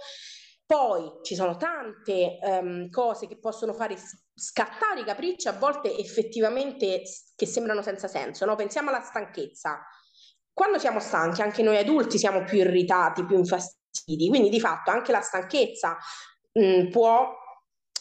Poi 0.72 1.20
ci 1.22 1.36
sono 1.36 1.58
tante 1.58 2.40
um, 2.42 2.90
cose 2.90 3.28
che 3.28 3.38
possono 3.38 3.74
fare 3.74 3.98
scattare 4.34 5.02
i 5.02 5.04
capricci, 5.04 5.50
a 5.50 5.52
volte 5.52 5.98
effettivamente 5.98 7.02
che 7.36 7.46
sembrano 7.46 7.82
senza 7.82 8.08
senso. 8.08 8.46
No? 8.46 8.56
Pensiamo 8.56 8.88
alla 8.88 9.02
stanchezza. 9.02 9.82
Quando 10.54 10.80
siamo 10.80 11.02
stanchi, 11.02 11.42
anche 11.42 11.62
noi 11.62 11.76
adulti 11.76 12.18
siamo 12.18 12.46
più 12.46 12.60
irritati, 12.60 13.26
più 13.26 13.36
infastidi, 13.36 14.30
quindi 14.30 14.48
di 14.48 14.62
fatto 14.62 14.92
anche 14.92 15.12
la 15.12 15.20
stanchezza 15.20 15.98
mh, 16.54 16.88
può 16.88 17.36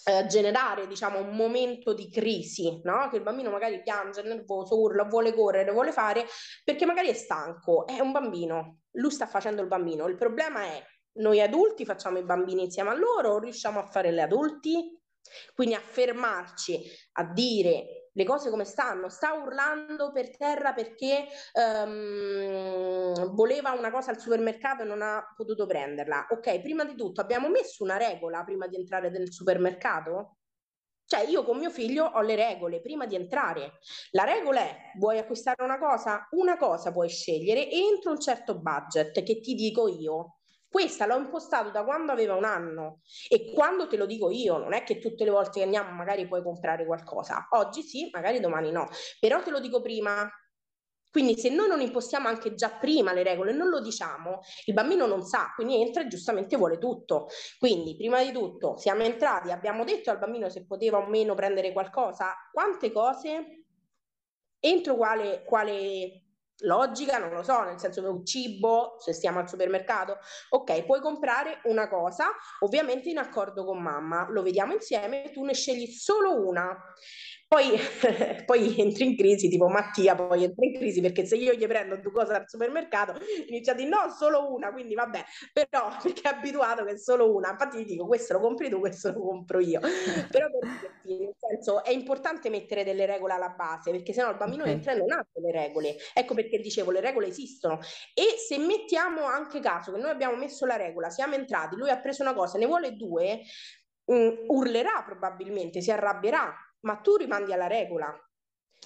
eh, 0.04 0.26
generare 0.26 0.86
diciamo 0.86 1.18
un 1.18 1.34
momento 1.34 1.92
di 1.92 2.08
crisi, 2.08 2.80
no? 2.84 3.08
che 3.08 3.16
il 3.16 3.22
bambino 3.24 3.50
magari 3.50 3.82
piange, 3.82 4.20
è 4.20 4.24
nervoso, 4.24 4.80
urla, 4.80 5.06
vuole 5.06 5.34
correre, 5.34 5.72
vuole 5.72 5.90
fare, 5.90 6.24
perché 6.62 6.86
magari 6.86 7.08
è 7.08 7.14
stanco, 7.14 7.84
è 7.88 7.98
un 7.98 8.12
bambino, 8.12 8.82
lui 8.92 9.10
sta 9.10 9.26
facendo 9.26 9.60
il 9.60 9.66
bambino. 9.66 10.06
Il 10.06 10.14
problema 10.14 10.62
è 10.62 10.80
noi 11.20 11.40
adulti 11.40 11.84
facciamo 11.84 12.18
i 12.18 12.24
bambini 12.24 12.64
insieme 12.64 12.90
a 12.90 12.94
loro 12.94 13.34
o 13.34 13.38
riusciamo 13.38 13.78
a 13.78 13.86
fare 13.86 14.10
le 14.10 14.22
adulti? 14.22 14.98
Quindi 15.54 15.74
a 15.74 15.80
fermarci, 15.80 16.82
a 17.12 17.24
dire 17.24 18.00
le 18.12 18.24
cose 18.24 18.50
come 18.50 18.64
stanno, 18.64 19.08
sta 19.08 19.32
urlando 19.34 20.10
per 20.10 20.36
terra 20.36 20.72
perché 20.72 21.26
um, 21.54 23.34
voleva 23.34 23.70
una 23.72 23.90
cosa 23.90 24.10
al 24.10 24.18
supermercato 24.18 24.82
e 24.82 24.86
non 24.86 25.02
ha 25.02 25.32
potuto 25.36 25.66
prenderla. 25.66 26.26
Ok, 26.30 26.60
prima 26.60 26.84
di 26.84 26.96
tutto 26.96 27.20
abbiamo 27.20 27.48
messo 27.48 27.84
una 27.84 27.96
regola 27.96 28.42
prima 28.44 28.66
di 28.66 28.76
entrare 28.76 29.10
nel 29.10 29.32
supermercato? 29.32 30.36
Cioè 31.04 31.26
io 31.26 31.42
con 31.44 31.58
mio 31.58 31.70
figlio 31.70 32.04
ho 32.04 32.20
le 32.20 32.36
regole 32.36 32.80
prima 32.80 33.04
di 33.06 33.16
entrare. 33.16 33.78
La 34.12 34.24
regola 34.24 34.60
è, 34.60 34.92
vuoi 34.96 35.18
acquistare 35.18 35.62
una 35.64 35.78
cosa? 35.78 36.26
Una 36.30 36.56
cosa 36.56 36.92
puoi 36.92 37.08
scegliere 37.08 37.68
entro 37.68 38.12
un 38.12 38.20
certo 38.20 38.60
budget 38.60 39.22
che 39.24 39.40
ti 39.40 39.54
dico 39.54 39.88
io. 39.88 40.39
Questa 40.70 41.04
l'ho 41.04 41.16
impostato 41.16 41.70
da 41.70 41.82
quando 41.82 42.12
aveva 42.12 42.36
un 42.36 42.44
anno 42.44 43.00
e 43.28 43.52
quando 43.52 43.88
te 43.88 43.96
lo 43.96 44.06
dico 44.06 44.30
io, 44.30 44.56
non 44.56 44.72
è 44.72 44.84
che 44.84 45.00
tutte 45.00 45.24
le 45.24 45.30
volte 45.30 45.58
che 45.58 45.64
andiamo 45.64 45.90
magari 45.90 46.28
puoi 46.28 46.44
comprare 46.44 46.86
qualcosa. 46.86 47.48
Oggi 47.50 47.82
sì, 47.82 48.08
magari 48.12 48.38
domani 48.38 48.70
no, 48.70 48.88
però 49.18 49.42
te 49.42 49.50
lo 49.50 49.58
dico 49.58 49.80
prima. 49.80 50.30
Quindi 51.10 51.36
se 51.36 51.48
noi 51.50 51.66
non 51.66 51.80
impostiamo 51.80 52.28
anche 52.28 52.54
già 52.54 52.70
prima 52.78 53.12
le 53.12 53.24
regole, 53.24 53.50
non 53.52 53.68
lo 53.68 53.80
diciamo, 53.80 54.38
il 54.66 54.74
bambino 54.74 55.06
non 55.06 55.24
sa, 55.24 55.50
quindi 55.56 55.80
entra 55.80 56.02
e 56.02 56.06
giustamente 56.06 56.56
vuole 56.56 56.78
tutto. 56.78 57.26
Quindi 57.58 57.96
prima 57.96 58.22
di 58.22 58.30
tutto 58.30 58.76
siamo 58.76 59.02
entrati, 59.02 59.50
abbiamo 59.50 59.82
detto 59.82 60.10
al 60.10 60.20
bambino 60.20 60.48
se 60.48 60.66
poteva 60.66 60.98
o 60.98 61.08
meno 61.08 61.34
prendere 61.34 61.72
qualcosa, 61.72 62.32
quante 62.52 62.92
cose, 62.92 63.64
entro 64.60 64.94
quale, 64.94 65.42
quale 65.42 66.29
logica, 66.60 67.18
non 67.18 67.30
lo 67.30 67.42
so, 67.42 67.62
nel 67.62 67.78
senso 67.78 68.02
che 68.02 68.08
un 68.08 68.24
cibo, 68.24 68.96
se 68.98 69.12
stiamo 69.12 69.38
al 69.38 69.48
supermercato, 69.48 70.18
ok, 70.50 70.84
puoi 70.84 71.00
comprare 71.00 71.60
una 71.64 71.88
cosa, 71.88 72.28
ovviamente 72.60 73.08
in 73.08 73.18
accordo 73.18 73.64
con 73.64 73.80
mamma, 73.80 74.26
lo 74.30 74.42
vediamo 74.42 74.72
insieme, 74.72 75.30
tu 75.32 75.44
ne 75.44 75.54
scegli 75.54 75.86
solo 75.86 76.46
una. 76.46 76.76
Poi, 77.50 77.72
poi 78.46 78.78
entri 78.78 79.06
in 79.06 79.16
crisi, 79.16 79.48
tipo 79.48 79.66
Mattia 79.66 80.14
poi 80.14 80.44
entra 80.44 80.64
in 80.64 80.72
crisi 80.72 81.00
perché 81.00 81.26
se 81.26 81.34
io 81.34 81.52
gli 81.52 81.66
prendo 81.66 81.96
due 81.96 82.12
cose 82.12 82.32
al 82.32 82.44
supermercato 82.46 83.18
inizia 83.48 83.72
a 83.72 83.74
dire 83.74 83.88
no, 83.88 84.08
solo 84.16 84.54
una, 84.54 84.70
quindi 84.70 84.94
vabbè, 84.94 85.24
però 85.52 85.90
perché 86.00 86.30
è 86.30 86.32
abituato 86.32 86.84
che 86.84 86.92
è 86.92 86.96
solo 86.96 87.34
una, 87.34 87.50
infatti 87.50 87.78
gli 87.78 87.84
dico 87.86 88.06
questo 88.06 88.34
lo 88.34 88.38
compri 88.38 88.68
tu, 88.68 88.78
questo 88.78 89.10
lo 89.10 89.20
compro 89.20 89.58
io, 89.58 89.80
però 90.30 90.46
per 90.48 90.92
dirti, 91.02 91.24
nel 91.24 91.34
senso 91.36 91.82
è 91.82 91.90
importante 91.90 92.50
mettere 92.50 92.84
delle 92.84 93.04
regole 93.04 93.32
alla 93.32 93.48
base 93.48 93.90
perché 93.90 94.12
sennò 94.12 94.30
il 94.30 94.36
bambino 94.36 94.62
okay. 94.62 94.74
entra 94.74 94.92
e 94.92 94.96
non 94.98 95.10
ha 95.10 95.26
delle 95.32 95.50
regole, 95.50 95.96
ecco 96.14 96.34
perché 96.34 96.60
dicevo 96.60 96.92
le 96.92 97.00
regole 97.00 97.26
esistono. 97.26 97.80
E 98.14 98.36
se 98.38 98.58
mettiamo 98.58 99.24
anche 99.24 99.58
caso 99.58 99.90
che 99.90 99.98
noi 99.98 100.10
abbiamo 100.10 100.36
messo 100.36 100.66
la 100.66 100.76
regola, 100.76 101.10
siamo 101.10 101.34
entrati, 101.34 101.74
lui 101.74 101.90
ha 101.90 101.98
preso 101.98 102.22
una 102.22 102.32
cosa, 102.32 102.58
ne 102.58 102.66
vuole 102.66 102.94
due, 102.94 103.40
mm, 104.12 104.44
urlerà 104.46 105.02
probabilmente, 105.04 105.80
si 105.80 105.90
arrabbierà 105.90 106.54
ma 106.80 106.96
tu 106.96 107.16
rimandi 107.16 107.52
alla 107.52 107.66
regola. 107.66 108.14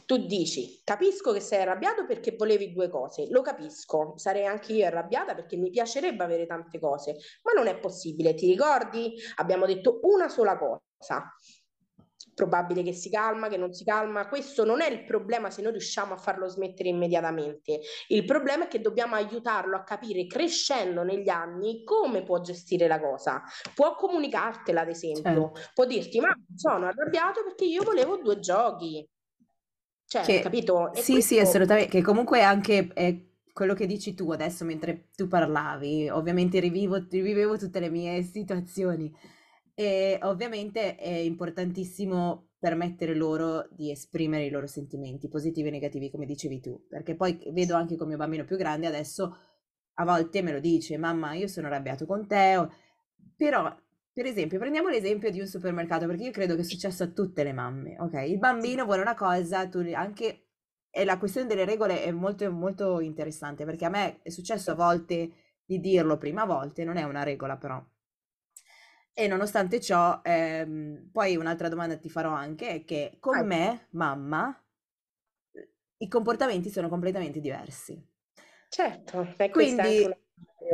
Tu 0.07 0.27
dici, 0.27 0.81
capisco 0.83 1.33
che 1.33 1.41
sei 1.41 1.63
arrabbiato 1.63 2.05
perché 2.05 2.35
volevi 2.37 2.73
due 2.73 2.89
cose, 2.89 3.29
lo 3.31 3.43
capisco, 3.43 4.15
sarei 4.17 4.45
anche 4.45 4.73
io 4.73 4.87
arrabbiata 4.87 5.35
perché 5.35 5.57
mi 5.57 5.71
piacerebbe 5.71 6.25
avere 6.25 6.47
tante 6.47 6.81
cose, 6.81 7.17
ma 7.43 7.53
non 7.53 7.69
è 7.69 7.79
possibile, 7.79 8.35
ti 8.35 8.47
ricordi? 8.47 9.15
Abbiamo 9.37 9.67
detto 9.67 10.01
una 10.03 10.29
sola 10.29 10.59
cosa, 10.59 11.33
probabile 12.35 12.83
che 12.83 12.93
si 12.93 13.11
calma, 13.11 13.49
che 13.49 13.57
non 13.57 13.73
si 13.73 13.85
calma. 13.85 14.29
Questo 14.29 14.65
non 14.65 14.81
è 14.81 14.91
il 14.91 15.05
problema 15.05 15.51
se 15.51 15.63
noi 15.63 15.73
riusciamo 15.73 16.15
a 16.15 16.17
farlo 16.17 16.49
smettere 16.49 16.89
immediatamente. 16.89 17.81
Il 18.09 18.25
problema 18.25 18.65
è 18.65 18.69
che 18.69 18.81
dobbiamo 18.81 19.15
aiutarlo 19.15 19.77
a 19.77 19.83
capire 19.83 20.27
crescendo 20.27 21.03
negli 21.03 21.29
anni 21.29 21.85
come 21.85 22.23
può 22.23 22.41
gestire 22.41 22.87
la 22.87 23.01
cosa. 23.01 23.43
Può 23.75 23.95
comunicartela, 23.95 24.83
ad 24.83 24.89
esempio, 24.89 25.53
certo. 25.53 25.71
può 25.75 25.85
dirti: 25.87 26.21
Ma 26.21 26.35
sono 26.55 26.87
arrabbiato 26.87 27.43
perché 27.45 27.65
io 27.65 27.83
volevo 27.83 28.17
due 28.17 28.39
giochi. 28.41 29.09
Cioè, 30.07 30.23
che, 30.23 30.41
capito? 30.41 30.93
E 30.93 31.01
sì, 31.03 31.13
questo... 31.13 31.35
sì, 31.35 31.41
assolutamente. 31.41 31.91
Che 31.91 32.03
comunque 32.03 32.43
anche 32.43 32.89
è 32.93 33.17
quello 33.53 33.75
che 33.75 33.87
dici 33.87 34.15
tu 34.15 34.31
adesso 34.33 34.65
mentre 34.65 35.11
tu 35.15 35.29
parlavi, 35.29 36.11
ovviamente 36.11 36.59
rivivo, 36.59 37.07
rivivevo 37.09 37.57
tutte 37.57 37.79
le 37.81 37.89
mie 37.89 38.23
situazioni 38.23 39.13
e 39.75 40.19
ovviamente 40.23 40.97
è 40.97 41.09
importantissimo 41.09 42.51
permettere 42.59 43.15
loro 43.15 43.69
di 43.71 43.91
esprimere 43.91 44.47
i 44.47 44.51
loro 44.51 44.67
sentimenti, 44.67 45.29
positivi 45.29 45.69
e 45.69 45.73
negativi, 45.73 46.11
come 46.11 46.27
dicevi 46.27 46.61
tu, 46.61 46.87
perché 46.89 47.15
poi 47.15 47.39
vedo 47.53 47.75
anche 47.75 47.97
con 47.97 48.09
mio 48.09 48.17
bambino 48.17 48.45
più 48.45 48.57
grande 48.57 48.87
adesso 48.87 49.37
a 49.95 50.05
volte 50.05 50.43
me 50.43 50.53
lo 50.53 50.61
dice, 50.61 50.97
mamma, 50.97 51.35
io 51.35 51.47
sono 51.47 51.67
arrabbiato 51.67 52.07
con 52.07 52.27
te, 52.27 52.67
però 53.37 53.75
per 54.13 54.27
esempio, 54.27 54.61
prendiamo 54.61 54.89
l'esempio 54.89 55.29
di 55.31 55.41
un 55.41 55.47
supermercato, 55.47 56.07
perché 56.07 56.23
io 56.23 56.31
credo 56.31 56.55
che 56.55 56.61
è 56.61 56.65
successo 56.65 57.03
a 57.03 57.09
tutte 57.09 57.43
le 57.43 57.53
mamme, 57.53 57.97
ok? 57.99 58.13
Il 58.29 58.39
bambino 58.39 58.85
vuole 58.85 59.03
una 59.03 59.17
cosa, 59.17 59.69
tu 59.69 59.81
anche 59.93 60.45
e 60.89 61.05
la 61.05 61.19
questione 61.19 61.49
delle 61.49 61.65
regole 61.65 62.05
è 62.05 62.13
molto, 62.13 62.49
molto 62.53 63.01
interessante, 63.01 63.65
perché 63.65 63.85
a 63.87 63.89
me 63.89 64.23
è 64.23 64.31
successo 64.31 64.71
a 64.71 64.75
volte 64.77 65.33
di 65.65 65.81
dirlo 65.81 66.17
prima, 66.17 66.43
a 66.43 66.47
volte 66.47 66.85
non 66.85 66.97
è 66.97 67.03
una 67.03 67.25
regola 67.25 67.57
però. 67.57 67.85
E 69.17 69.29
nonostante 69.29 69.81
ciò, 69.81 70.21
ehm, 70.25 71.11
poi 71.13 71.37
un'altra 71.37 71.69
domanda 71.69 71.97
ti 71.97 72.11
farò 72.11 72.33
anche 72.33 72.69
è 72.71 72.85
che 72.85 73.17
con 73.21 73.39
Vai. 73.39 73.47
me, 73.47 73.87
mamma, 73.91 74.61
i 75.99 76.09
comportamenti 76.09 76.69
sono 76.69 76.89
completamente 76.89 77.39
diversi. 77.39 78.05
Certo, 78.69 79.35
e 79.39 79.51
quindi, 79.51 80.05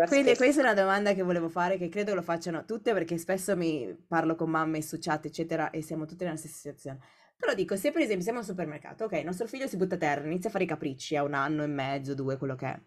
quindi 0.06 0.34
questa 0.36 0.62
è 0.62 0.64
una 0.64 0.74
domanda 0.74 1.12
che 1.12 1.22
volevo 1.22 1.50
fare, 1.50 1.76
che 1.76 1.88
credo 1.90 2.14
lo 2.14 2.22
facciano 2.22 2.64
tutte, 2.64 2.94
perché 2.94 3.18
spesso 3.18 3.54
mi 3.56 3.94
parlo 4.08 4.34
con 4.36 4.48
mamme 4.48 4.80
su 4.80 4.96
chat, 4.98 5.26
eccetera, 5.26 5.68
e 5.70 5.82
siamo 5.82 6.06
tutte 6.06 6.24
nella 6.24 6.36
stessa 6.38 6.56
situazione. 6.56 6.98
Però 7.36 7.52
dico, 7.54 7.76
se 7.76 7.90
per 7.92 8.00
esempio 8.02 8.24
siamo 8.24 8.38
al 8.38 8.44
supermercato, 8.44 9.04
ok, 9.04 9.12
il 9.12 9.24
nostro 9.24 9.46
figlio 9.46 9.66
si 9.66 9.76
butta 9.76 9.96
a 9.96 9.98
terra, 9.98 10.24
inizia 10.24 10.48
a 10.48 10.52
fare 10.52 10.64
i 10.64 10.66
capricci, 10.66 11.16
ha 11.16 11.22
un 11.24 11.34
anno 11.34 11.62
e 11.62 11.66
mezzo, 11.66 12.14
due, 12.14 12.38
quello 12.38 12.54
che 12.54 12.66
è, 12.66 12.80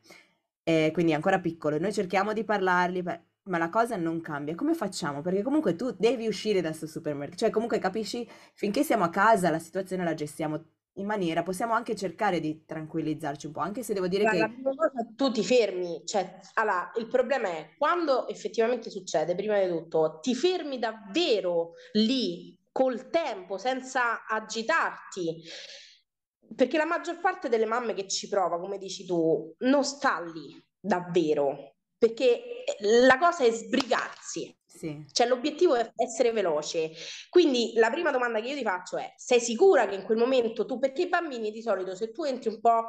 e 0.63 0.89
quindi 0.93 1.11
è 1.11 1.15
ancora 1.15 1.39
piccolo, 1.39 1.75
e 1.75 1.79
noi 1.79 1.93
cerchiamo 1.93 2.33
di 2.33 2.43
parlargli, 2.43 3.03
ma 3.45 3.57
la 3.57 3.69
cosa 3.69 3.95
non 3.95 4.21
cambia. 4.21 4.55
Come 4.55 4.73
facciamo? 4.73 5.21
Perché 5.21 5.41
comunque 5.41 5.75
tu 5.75 5.91
devi 5.97 6.27
uscire 6.27 6.61
da 6.61 6.69
questo 6.69 6.87
supermercato, 6.87 7.39
cioè 7.39 7.49
comunque 7.49 7.79
capisci, 7.79 8.27
finché 8.53 8.83
siamo 8.83 9.03
a 9.03 9.09
casa 9.09 9.49
la 9.49 9.59
situazione 9.59 10.03
la 10.03 10.13
gestiamo 10.13 10.63
in 10.97 11.05
maniera, 11.05 11.41
possiamo 11.41 11.73
anche 11.73 11.95
cercare 11.95 12.39
di 12.39 12.65
tranquillizzarci 12.65 13.47
un 13.47 13.51
po', 13.51 13.61
anche 13.61 13.81
se 13.81 13.93
devo 13.93 14.07
dire 14.07 14.23
Guarda, 14.23 14.47
che... 14.47 14.61
Cosa, 14.61 14.91
tu 15.15 15.31
ti 15.31 15.43
fermi, 15.43 16.03
cioè, 16.05 16.39
allora, 16.53 16.91
il 16.97 17.07
problema 17.07 17.47
è 17.47 17.73
quando 17.77 18.27
effettivamente 18.27 18.89
succede, 18.91 19.33
prima 19.33 19.59
di 19.59 19.67
tutto, 19.69 20.19
ti 20.21 20.35
fermi 20.35 20.77
davvero 20.77 21.71
lì 21.93 22.55
col 22.71 23.09
tempo, 23.09 23.57
senza 23.57 24.25
agitarti, 24.27 25.41
perché 26.55 26.77
la 26.77 26.85
maggior 26.85 27.19
parte 27.19 27.49
delle 27.49 27.65
mamme 27.65 27.95
che 27.95 28.07
ci 28.07 28.27
prova, 28.27 28.59
come 28.59 28.77
dici 28.77 29.05
tu, 29.05 29.55
non 29.59 29.83
sta 29.83 30.19
lì 30.21 30.63
davvero, 30.79 31.77
perché 32.03 32.65
la 32.79 33.17
cosa 33.17 33.45
è 33.45 33.51
sbrigarsi. 33.51 34.53
Sì. 34.65 35.05
Cioè 35.09 35.27
l'obiettivo 35.27 35.75
è 35.75 35.89
essere 35.95 36.31
veloce. 36.33 36.91
Quindi 37.29 37.71
la 37.75 37.89
prima 37.89 38.11
domanda 38.11 38.41
che 38.41 38.49
io 38.49 38.55
ti 38.57 38.63
faccio 38.63 38.97
è: 38.97 39.13
sei 39.15 39.39
sicura 39.39 39.87
che 39.87 39.95
in 39.95 40.03
quel 40.03 40.17
momento 40.17 40.65
tu, 40.65 40.79
perché 40.79 41.03
i 41.03 41.07
bambini 41.07 41.51
di 41.51 41.61
solito 41.61 41.95
se 41.95 42.11
tu 42.11 42.23
entri 42.23 42.49
un 42.49 42.59
po' 42.59 42.87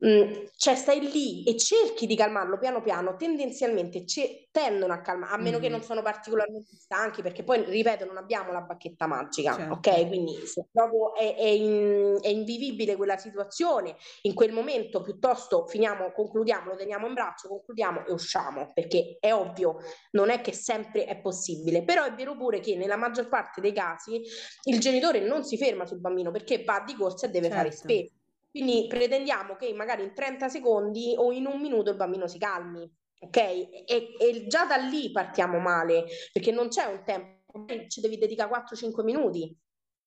Cioè 0.00 0.76
stai 0.76 1.00
lì 1.10 1.42
e 1.42 1.56
cerchi 1.56 2.06
di 2.06 2.14
calmarlo 2.14 2.56
piano 2.56 2.80
piano, 2.82 3.16
tendenzialmente 3.16 4.06
ce- 4.06 4.46
tendono 4.52 4.92
a 4.92 5.00
calmare, 5.00 5.34
a 5.34 5.38
meno 5.38 5.58
che 5.58 5.68
non 5.68 5.82
sono 5.82 6.02
particolarmente 6.02 6.76
stanchi, 6.76 7.20
perché 7.20 7.42
poi, 7.42 7.64
ripeto, 7.64 8.04
non 8.04 8.16
abbiamo 8.16 8.52
la 8.52 8.60
bacchetta 8.60 9.08
magica, 9.08 9.54
Certo. 9.54 9.72
ok? 9.74 10.06
Quindi 10.06 10.46
se 10.46 10.68
proprio 10.70 11.16
è, 11.16 11.34
è 11.34 11.46
in- 11.48 12.16
è 12.20 12.28
invivibile 12.28 12.94
quella 12.94 13.16
situazione, 13.16 13.96
in 14.22 14.34
quel 14.34 14.52
momento 14.52 15.02
piuttosto 15.02 15.66
finiamo, 15.66 16.12
concludiamo, 16.12 16.70
lo 16.70 16.76
teniamo 16.76 17.08
in 17.08 17.14
braccio, 17.14 17.48
concludiamo 17.48 18.06
e 18.06 18.12
usciamo, 18.12 18.70
perché 18.72 19.16
è 19.18 19.32
ovvio, 19.34 19.78
non 20.12 20.30
è 20.30 20.40
che 20.40 20.52
sempre 20.52 21.06
è 21.06 21.20
possibile, 21.20 21.82
però 21.82 22.04
è 22.04 22.14
vero 22.14 22.36
pure 22.36 22.60
che 22.60 22.76
nella 22.76 22.96
maggior 22.96 23.28
parte 23.28 23.60
dei 23.60 23.72
casi 23.72 24.22
il 24.66 24.78
genitore 24.78 25.18
non 25.20 25.42
si 25.42 25.56
ferma 25.56 25.86
sul 25.86 25.98
bambino 25.98 26.30
perché 26.30 26.62
va 26.62 26.84
di 26.86 26.94
corsa 26.94 27.26
e 27.26 27.30
deve 27.30 27.48
fare 27.48 27.70
Certo. 27.72 27.78
spesa. 27.88 28.12
Quindi 28.58 28.88
pretendiamo 28.88 29.54
che 29.54 29.72
magari 29.72 30.02
in 30.02 30.12
30 30.12 30.48
secondi 30.48 31.14
o 31.16 31.30
in 31.30 31.46
un 31.46 31.60
minuto 31.60 31.90
il 31.90 31.96
bambino 31.96 32.26
si 32.26 32.38
calmi, 32.38 32.92
ok? 33.20 33.36
E, 33.36 34.14
e 34.18 34.46
già 34.48 34.64
da 34.64 34.74
lì 34.74 35.12
partiamo 35.12 35.60
male, 35.60 36.06
perché 36.32 36.50
non 36.50 36.66
c'è 36.66 36.86
un 36.86 37.04
tempo, 37.04 37.64
ci 37.86 38.00
devi 38.00 38.18
dedicare 38.18 38.50
4-5 38.50 39.04
minuti 39.04 39.56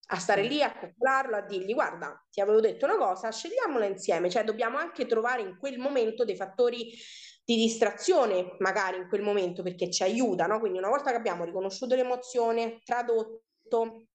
a 0.08 0.18
stare 0.18 0.42
lì, 0.42 0.62
a 0.62 0.76
coccolarlo, 0.76 1.36
a 1.36 1.40
dirgli 1.46 1.72
guarda, 1.72 2.22
ti 2.30 2.42
avevo 2.42 2.60
detto 2.60 2.84
una 2.84 2.98
cosa, 2.98 3.32
scegliamola 3.32 3.86
insieme, 3.86 4.28
cioè 4.28 4.44
dobbiamo 4.44 4.76
anche 4.76 5.06
trovare 5.06 5.40
in 5.40 5.56
quel 5.58 5.78
momento 5.78 6.26
dei 6.26 6.36
fattori 6.36 6.92
di 7.42 7.56
distrazione, 7.56 8.56
magari 8.58 8.98
in 8.98 9.08
quel 9.08 9.22
momento, 9.22 9.62
perché 9.62 9.90
ci 9.90 10.02
aiuta, 10.02 10.44
no? 10.44 10.60
Quindi 10.60 10.76
una 10.76 10.90
volta 10.90 11.10
che 11.10 11.16
abbiamo 11.16 11.44
riconosciuto 11.44 11.94
l'emozione, 11.94 12.82
tradotto, 12.84 14.08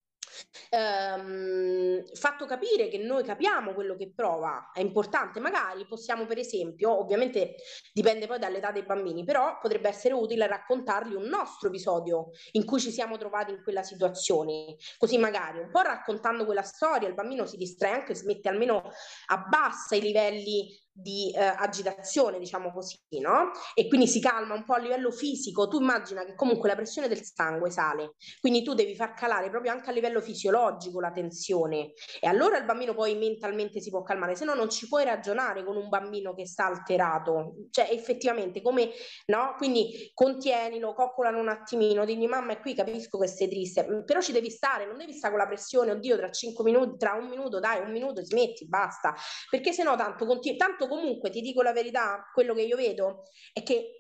ehm, 0.70 2.04
fatto 2.14 2.46
capire 2.46 2.88
che 2.88 2.98
noi 2.98 3.24
capiamo 3.24 3.74
quello 3.74 3.96
che 3.96 4.12
prova, 4.14 4.72
è 4.74 4.80
importante, 4.80 5.40
magari 5.40 5.86
possiamo 5.86 6.26
per 6.26 6.38
esempio, 6.38 7.00
ovviamente 7.00 7.56
dipende 7.94 8.28
poi 8.28 8.40
dall'età 8.40 8.72
dei 8.72 8.84
bambini, 8.84 9.24
però 9.24 9.58
potrebbe 9.60 9.90
essere 9.90 10.14
utile 10.14 10.48
raccontargli 10.48 11.14
un 11.14 11.26
nostro 11.26 11.70
episodio 11.70 12.30
in 12.52 12.66
cui 12.66 12.80
ci 12.80 12.92
siamo 12.92 13.18
trovati 13.18 13.52
in 13.52 13.62
quella 13.64 13.84
situazione, 13.84 14.76
così 14.98 15.18
magari 15.18 15.60
un 15.60 15.72
po' 15.72 15.82
raccontando 15.82 16.46
quella 16.46 16.64
storia 16.64 17.08
il 17.08 17.14
bambino 17.14 17.46
si 17.46 17.58
distrae 17.58 17.94
anche, 17.94 18.16
si 18.16 18.26
mette 18.26 18.50
almeno 18.50 18.92
abbassa 19.28 19.96
i 19.96 20.02
livelli 20.02 20.86
di 21.00 21.32
eh, 21.32 21.44
agitazione, 21.44 22.40
diciamo 22.40 22.72
così, 22.72 22.98
no? 23.22 23.52
E 23.76 23.88
quindi 23.88 24.08
si 24.08 24.20
calma 24.20 24.54
un 24.54 24.66
po' 24.66 24.74
a 24.74 24.80
livello 24.80 25.12
fisico. 25.12 25.68
Tu 25.68 25.80
immagina 25.80 26.26
che 26.26 26.36
comunque 26.36 26.70
la 26.70 26.76
pressione 26.76 27.08
del 27.08 27.24
sangue 27.24 27.70
sale, 27.70 28.16
quindi 28.40 28.64
tu 28.64 28.74
devi 28.74 28.96
far 28.96 29.14
calare 29.14 29.50
proprio 29.50 29.72
anche 29.72 29.90
a 29.90 29.94
livello 29.94 30.22
fisiologico 30.22 31.00
la 31.00 31.12
tensione 31.12 31.94
e 32.20 32.28
allora 32.28 32.58
il 32.58 32.66
bambino 32.66 32.94
poi 32.94 33.16
mentalmente 33.16 33.80
si 33.80 33.90
può 33.90 34.02
calmare, 34.02 34.36
se 34.36 34.46
no 34.46 34.54
non 34.54 34.70
ci 34.70 34.88
puoi 34.88 35.04
ragionare 35.04 35.64
con 35.64 35.76
un 35.76 35.90
bambino 35.90 36.34
che 36.34 36.46
sta 36.48 36.66
alterato, 36.66 37.56
cioè 37.70 37.90
effettivamente 37.92 38.62
come, 38.62 38.90
no? 39.28 39.54
Quindi 39.58 40.12
contienilo, 40.14 40.94
coccolano 40.94 41.40
un 41.40 41.50
attimino, 41.50 42.06
digli 42.06 42.28
mamma 42.28 42.54
è 42.54 42.60
qui, 42.60 42.74
capisco 42.74 43.18
che 43.20 43.28
sei 43.28 43.48
triste, 43.48 44.04
però 44.06 44.22
ci 44.22 44.32
devi 44.32 44.50
stare, 44.50 44.86
non 44.86 44.98
devi 44.98 45.14
stare 45.14 45.34
con 45.34 45.44
la 45.44 45.48
pressione, 45.48 45.92
oddio 45.92 46.18
tra 46.18 46.32
cinque 46.32 46.64
minuti, 46.64 46.98
tra 46.98 47.14
un 47.14 47.28
minuto, 47.28 47.60
dai, 47.60 47.82
un 47.82 47.92
minuto 47.92 48.24
smetti, 48.24 48.68
basta, 48.68 49.14
perché 49.50 49.72
se 49.72 49.84
no 49.84 49.96
tanto, 49.96 50.26
continu- 50.26 50.58
tanto 50.58 50.87
comunque 50.88 51.30
ti 51.30 51.42
dico 51.42 51.62
la 51.62 51.74
verità, 51.74 52.30
quello 52.34 52.54
che 52.54 52.62
io 52.64 52.76
vedo 52.76 53.24
è 53.54 53.64
che 53.64 53.98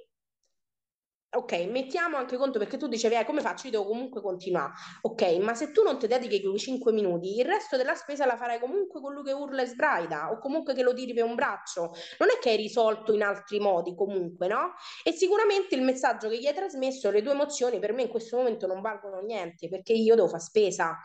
Ok, 1.30 1.52
mettiamo 1.69 2.15
anche 2.15 2.38
conto 2.38 2.58
perché 2.58 2.78
tu 2.78 2.88
dicevi, 2.88 3.15
eh, 3.15 3.26
come 3.26 3.41
faccio? 3.41 3.65
Io 3.65 3.71
devo 3.71 3.86
comunque 3.86 4.21
continuare. 4.21 4.71
Ok, 5.02 5.23
ma 5.41 5.54
se 5.56 5.71
tu 5.71 5.84
non 5.84 6.00
ti 6.00 6.08
dedichi 6.08 6.41
quei 6.41 6.58
5 6.58 6.93
minuti, 6.93 7.38
il 7.38 7.45
resto 7.45 7.76
della 7.76 7.95
spesa 7.95 8.26
la 8.26 8.38
farai 8.38 8.60
comunque 8.60 9.02
con 9.02 9.13
lui 9.13 9.23
che 9.23 9.34
urla 9.34 9.62
e 9.62 9.65
sbraida 9.65 10.32
o 10.32 10.39
comunque 10.39 10.73
che 10.73 10.84
lo 10.84 10.93
tiri 10.93 11.13
per 11.13 11.26
un 11.26 11.36
braccio. 11.36 11.91
Non 12.19 12.30
è 12.34 12.39
che 12.39 12.52
hai 12.52 12.56
risolto 12.56 13.13
in 13.13 13.23
altri 13.23 13.60
modi 13.60 13.93
comunque, 13.93 14.47
no? 14.47 14.73
E 15.04 15.12
sicuramente 15.12 15.76
il 15.76 15.82
messaggio 15.82 16.30
che 16.30 16.39
gli 16.39 16.47
hai 16.47 16.54
trasmesso, 16.54 17.12
le 17.12 17.21
tue 17.21 17.34
emozioni 17.34 17.78
per 17.78 17.91
me 17.91 18.04
in 18.04 18.10
questo 18.10 18.38
momento 18.38 18.65
non 18.65 18.80
valgono 18.80 19.19
niente 19.19 19.67
perché 19.67 19.91
io 19.91 20.15
devo 20.15 20.30
fare 20.30 20.41
spesa. 20.41 20.97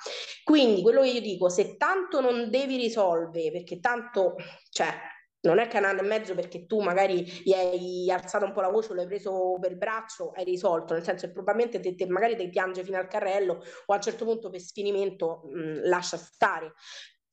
Quindi 0.45 0.83
quello 0.83 1.03
che 1.03 1.09
io 1.09 1.21
dico, 1.21 1.49
se 1.49 1.77
tanto 1.77 2.21
non 2.21 2.49
devi 2.49 2.77
risolvere, 2.77 3.51
perché 3.51 3.81
tanto, 3.81 4.37
cioè, 4.71 4.89
non 5.43 5.59
è 5.59 5.69
anno 5.87 6.01
e 6.01 6.05
mezzo 6.05 6.35
perché 6.35 6.67
tu 6.67 6.81
magari 6.81 7.25
gli 7.45 7.53
hai 7.53 8.11
alzato 8.11 8.45
un 8.45 8.53
po' 8.53 8.61
la 8.61 8.69
voce 8.71 8.95
l'hai 8.95 9.07
preso 9.07 9.59
per 9.61 9.77
braccio, 9.77 10.31
hai 10.31 10.45
risolto, 10.45 10.95
nel 10.95 11.03
senso 11.05 11.27
che 11.27 11.33
probabilmente 11.33 11.81
te, 11.81 11.95
te, 11.95 12.07
magari 12.07 12.37
ti 12.37 12.49
piange 12.49 12.85
fino 12.85 12.99
al 12.99 13.09
carrello 13.09 13.55
o 13.87 13.93
a 13.93 13.97
un 13.97 14.03
certo 14.03 14.25
punto 14.25 14.51
per 14.51 14.61
sfinimento 14.61 15.43
mh, 15.45 15.89
lascia 15.89 16.17
stare. 16.17 16.73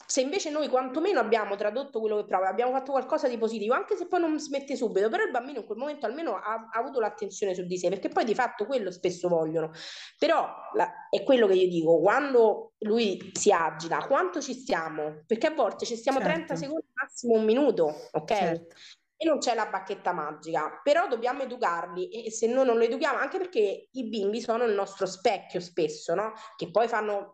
Se 0.10 0.22
invece 0.22 0.50
noi 0.50 0.68
quantomeno 0.70 1.20
abbiamo 1.20 1.56
tradotto 1.56 2.00
quello 2.00 2.16
che 2.16 2.26
prova, 2.26 2.48
abbiamo 2.48 2.72
fatto 2.72 2.94
qualcosa 2.94 3.28
di 3.28 3.38
positivo, 3.38 3.76
anche 3.76 3.96
se 3.96 4.08
poi 4.08 4.20
non 4.20 4.40
smette 4.40 4.76
subito, 4.76 5.08
però 5.08 5.24
il 5.24 5.30
bambino 5.30 5.60
in 5.60 5.66
quel 5.68 5.78
momento 5.78 6.08
almeno 6.08 6.34
ha, 6.34 6.68
ha 6.72 6.80
avuto 6.80 7.00
l'attenzione 7.00 7.54
su 7.54 7.64
di 7.64 7.78
sé, 7.78 7.90
perché 7.90 8.10
poi 8.10 8.26
di 8.26 8.34
fatto 8.34 8.66
quello 8.66 8.90
spesso 8.90 9.28
vogliono. 9.28 9.70
Però 10.18 10.48
la, 10.74 11.08
è 11.12 11.22
quello 11.22 11.46
che 11.46 11.54
io 11.54 11.70
dico, 11.70 12.00
quando 12.00 12.72
lui 12.80 13.30
si 13.34 13.52
agita, 13.52 14.00
quanto 14.08 14.42
ci 14.42 14.56
stiamo? 14.56 15.22
Perché 15.28 15.46
a 15.46 15.54
volte 15.54 15.86
ci 15.86 15.96
stiamo 15.96 16.18
certo. 16.18 16.34
30 16.34 16.56
secondi, 16.56 16.88
massimo 16.92 17.36
un 17.36 17.46
minuto, 17.46 17.94
ok? 18.12 18.36
Certo 18.36 18.76
e 19.22 19.26
non 19.26 19.40
c'è 19.40 19.54
la 19.54 19.66
bacchetta 19.66 20.14
magica, 20.14 20.80
però 20.82 21.10
dobbiamo 21.10 21.44
educarli 21.44 22.08
e 22.08 22.32
se 22.32 22.48
noi 22.48 22.66
non 22.66 22.78
lo 22.78 22.86
educhiamo, 22.86 23.18
anche 23.18 23.38
perché 23.38 23.90
i 23.92 24.08
bimbi 24.08 24.40
sono 24.40 24.64
il 24.64 24.74
nostro 24.74 25.06
specchio 25.06 25.60
spesso, 25.60 26.16
no? 26.16 26.32
Che 26.56 26.72
poi 26.72 26.88
fanno 26.88 27.34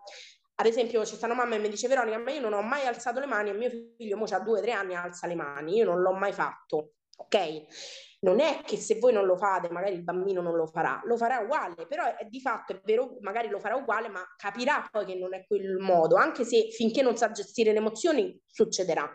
ad 0.55 0.65
esempio 0.65 1.05
ci 1.05 1.15
stanno 1.15 1.33
mamma 1.33 1.55
e 1.55 1.59
mi 1.59 1.69
dice 1.69 1.87
Veronica 1.87 2.17
ma 2.17 2.31
io 2.31 2.41
non 2.41 2.53
ho 2.53 2.61
mai 2.61 2.85
alzato 2.85 3.19
le 3.19 3.25
mani 3.25 3.49
e 3.49 3.53
mio 3.53 3.69
figlio 3.97 4.17
mo 4.17 4.25
ha 4.25 4.39
due 4.39 4.59
o 4.59 4.61
tre 4.61 4.71
anni 4.71 4.95
alza 4.95 5.27
le 5.27 5.35
mani 5.35 5.75
io 5.75 5.85
non 5.85 6.01
l'ho 6.01 6.13
mai 6.13 6.31
fatto. 6.33 6.93
Ok? 7.17 8.17
Non 8.21 8.39
è 8.39 8.61
che 8.65 8.75
se 8.77 8.97
voi 8.99 9.13
non 9.13 9.25
lo 9.25 9.37
fate 9.37 9.69
magari 9.69 9.95
il 9.95 10.03
bambino 10.03 10.41
non 10.41 10.55
lo 10.55 10.65
farà. 10.65 11.01
Lo 11.05 11.17
farà 11.17 11.39
uguale 11.39 11.85
però 11.87 12.15
è, 12.15 12.25
di 12.25 12.39
fatto 12.39 12.73
è 12.73 12.81
vero 12.83 13.17
magari 13.21 13.49
lo 13.49 13.59
farà 13.59 13.75
uguale 13.75 14.07
ma 14.09 14.23
capirà 14.37 14.87
poi 14.89 15.05
che 15.05 15.15
non 15.15 15.33
è 15.33 15.45
quel 15.45 15.77
modo 15.77 16.15
anche 16.15 16.43
se 16.43 16.69
finché 16.71 17.01
non 17.01 17.17
sa 17.17 17.31
gestire 17.31 17.71
le 17.71 17.79
emozioni 17.79 18.39
succederà 18.45 19.11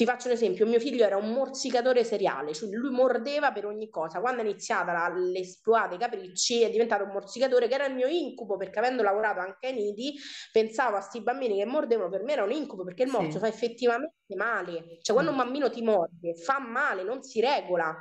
ti 0.00 0.06
faccio 0.06 0.28
un 0.28 0.32
esempio, 0.32 0.64
mio 0.64 0.80
figlio 0.80 1.04
era 1.04 1.18
un 1.18 1.30
morsicatore 1.30 2.04
seriale, 2.04 2.54
cioè 2.54 2.70
lui 2.70 2.90
mordeva 2.90 3.52
per 3.52 3.66
ogni 3.66 3.90
cosa. 3.90 4.18
Quando 4.20 4.40
è 4.40 4.44
iniziata 4.46 5.12
l'esploa 5.12 5.88
dei 5.88 5.98
capricci 5.98 6.62
è 6.62 6.70
diventato 6.70 7.04
un 7.04 7.10
morsicatore 7.10 7.68
che 7.68 7.74
era 7.74 7.84
il 7.84 7.94
mio 7.94 8.06
incubo 8.06 8.56
perché 8.56 8.78
avendo 8.78 9.02
lavorato 9.02 9.40
anche 9.40 9.66
ai 9.66 9.74
nidi 9.74 10.14
pensavo 10.52 10.96
a 10.96 11.00
questi 11.00 11.20
bambini 11.22 11.58
che 11.58 11.66
mordevano, 11.66 12.08
per 12.08 12.22
me 12.22 12.32
era 12.32 12.44
un 12.44 12.50
incubo 12.50 12.82
perché 12.82 13.02
il 13.02 13.10
morso 13.10 13.32
sì. 13.32 13.38
fa 13.40 13.48
effettivamente 13.48 14.14
male. 14.36 15.00
Cioè 15.02 15.12
quando 15.12 15.32
un 15.32 15.36
bambino 15.36 15.68
ti 15.68 15.82
morde 15.82 16.34
fa 16.34 16.58
male, 16.60 17.02
non 17.02 17.22
si 17.22 17.42
regola. 17.42 17.94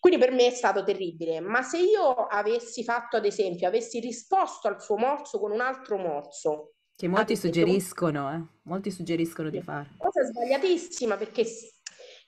Quindi 0.00 0.18
per 0.18 0.32
me 0.32 0.46
è 0.46 0.50
stato 0.50 0.82
terribile. 0.82 1.40
Ma 1.40 1.60
se 1.60 1.76
io 1.76 2.14
avessi 2.14 2.82
fatto 2.84 3.18
ad 3.18 3.26
esempio, 3.26 3.68
avessi 3.68 4.00
risposto 4.00 4.66
al 4.66 4.80
suo 4.80 4.96
morso 4.96 5.38
con 5.38 5.50
un 5.50 5.60
altro 5.60 5.98
morso, 5.98 6.73
che 6.96 7.08
molti 7.08 7.36
suggeriscono, 7.36 8.32
eh? 8.32 8.40
molti 8.62 8.90
suggeriscono 8.90 9.50
di 9.50 9.60
fare. 9.60 9.90
Cosa 9.96 10.22
sbagliatissima 10.22 11.16
perché 11.16 11.44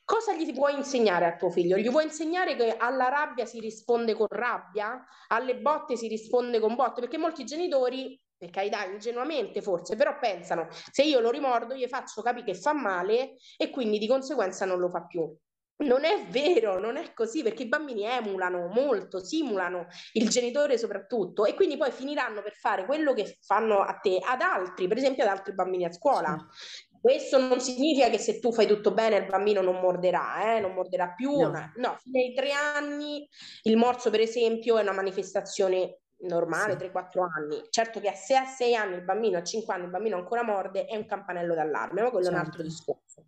cosa 0.04 0.34
gli 0.34 0.52
puoi 0.52 0.74
insegnare 0.74 1.26
a 1.26 1.36
tuo 1.36 1.50
figlio? 1.50 1.76
Gli 1.76 1.88
vuoi 1.88 2.04
insegnare 2.04 2.56
che 2.56 2.76
alla 2.76 3.08
rabbia 3.08 3.46
si 3.46 3.60
risponde 3.60 4.14
con 4.14 4.26
rabbia, 4.28 5.04
alle 5.28 5.56
botte 5.58 5.96
si 5.96 6.08
risponde 6.08 6.58
con 6.58 6.74
botte? 6.74 7.00
Perché 7.00 7.16
molti 7.16 7.44
genitori, 7.44 8.20
per 8.36 8.50
carità, 8.50 8.84
ingenuamente 8.84 9.62
forse, 9.62 9.94
però 9.94 10.18
pensano 10.18 10.66
se 10.70 11.04
io 11.04 11.20
lo 11.20 11.30
rimordo 11.30 11.74
gli 11.74 11.86
faccio 11.86 12.22
capire 12.22 12.46
che 12.46 12.54
fa 12.54 12.72
male 12.72 13.36
e 13.56 13.70
quindi 13.70 13.98
di 13.98 14.08
conseguenza 14.08 14.64
non 14.64 14.80
lo 14.80 14.90
fa 14.90 15.06
più. 15.06 15.32
Non 15.78 16.04
è 16.04 16.24
vero, 16.30 16.78
non 16.78 16.96
è 16.96 17.12
così 17.12 17.42
perché 17.42 17.64
i 17.64 17.68
bambini 17.68 18.04
emulano 18.04 18.66
molto, 18.68 19.22
simulano 19.22 19.88
il 20.14 20.26
genitore 20.30 20.78
soprattutto 20.78 21.44
e 21.44 21.52
quindi 21.52 21.76
poi 21.76 21.90
finiranno 21.90 22.40
per 22.40 22.54
fare 22.54 22.86
quello 22.86 23.12
che 23.12 23.36
fanno 23.42 23.80
a 23.80 23.92
te, 23.94 24.18
ad 24.24 24.40
altri, 24.40 24.88
per 24.88 24.96
esempio 24.96 25.24
ad 25.24 25.28
altri 25.28 25.52
bambini 25.52 25.84
a 25.84 25.92
scuola. 25.92 26.34
Sì. 26.58 26.98
Questo 26.98 27.38
non 27.38 27.60
significa 27.60 28.08
che 28.08 28.16
se 28.16 28.40
tu 28.40 28.52
fai 28.52 28.66
tutto 28.66 28.92
bene 28.92 29.16
il 29.16 29.26
bambino 29.26 29.60
non 29.60 29.78
morderà, 29.78 30.56
eh? 30.56 30.60
non 30.60 30.72
morderà 30.72 31.12
più. 31.12 31.36
No. 31.36 31.72
no, 31.76 31.96
fino 32.00 32.20
ai 32.20 32.32
tre 32.34 32.52
anni 32.52 33.28
il 33.64 33.76
morso 33.76 34.08
per 34.08 34.20
esempio 34.20 34.78
è 34.78 34.82
una 34.82 34.92
manifestazione 34.92 35.98
normale, 36.20 36.78
sì. 36.78 36.86
3-4 36.86 37.20
anni. 37.36 37.62
Certo 37.68 38.00
che 38.00 38.12
se 38.14 38.34
a 38.34 38.46
6 38.46 38.74
anni 38.74 38.94
il 38.94 39.04
bambino, 39.04 39.36
a 39.36 39.42
5 39.42 39.74
anni 39.74 39.84
il 39.84 39.90
bambino 39.90 40.16
ancora 40.16 40.42
morde 40.42 40.86
è 40.86 40.96
un 40.96 41.04
campanello 41.04 41.54
d'allarme, 41.54 42.00
ma 42.00 42.10
quello 42.10 42.24
certo. 42.24 42.38
è 42.38 42.40
un 42.40 42.46
altro 42.46 42.62
certo. 42.62 42.74
discorso 42.74 43.26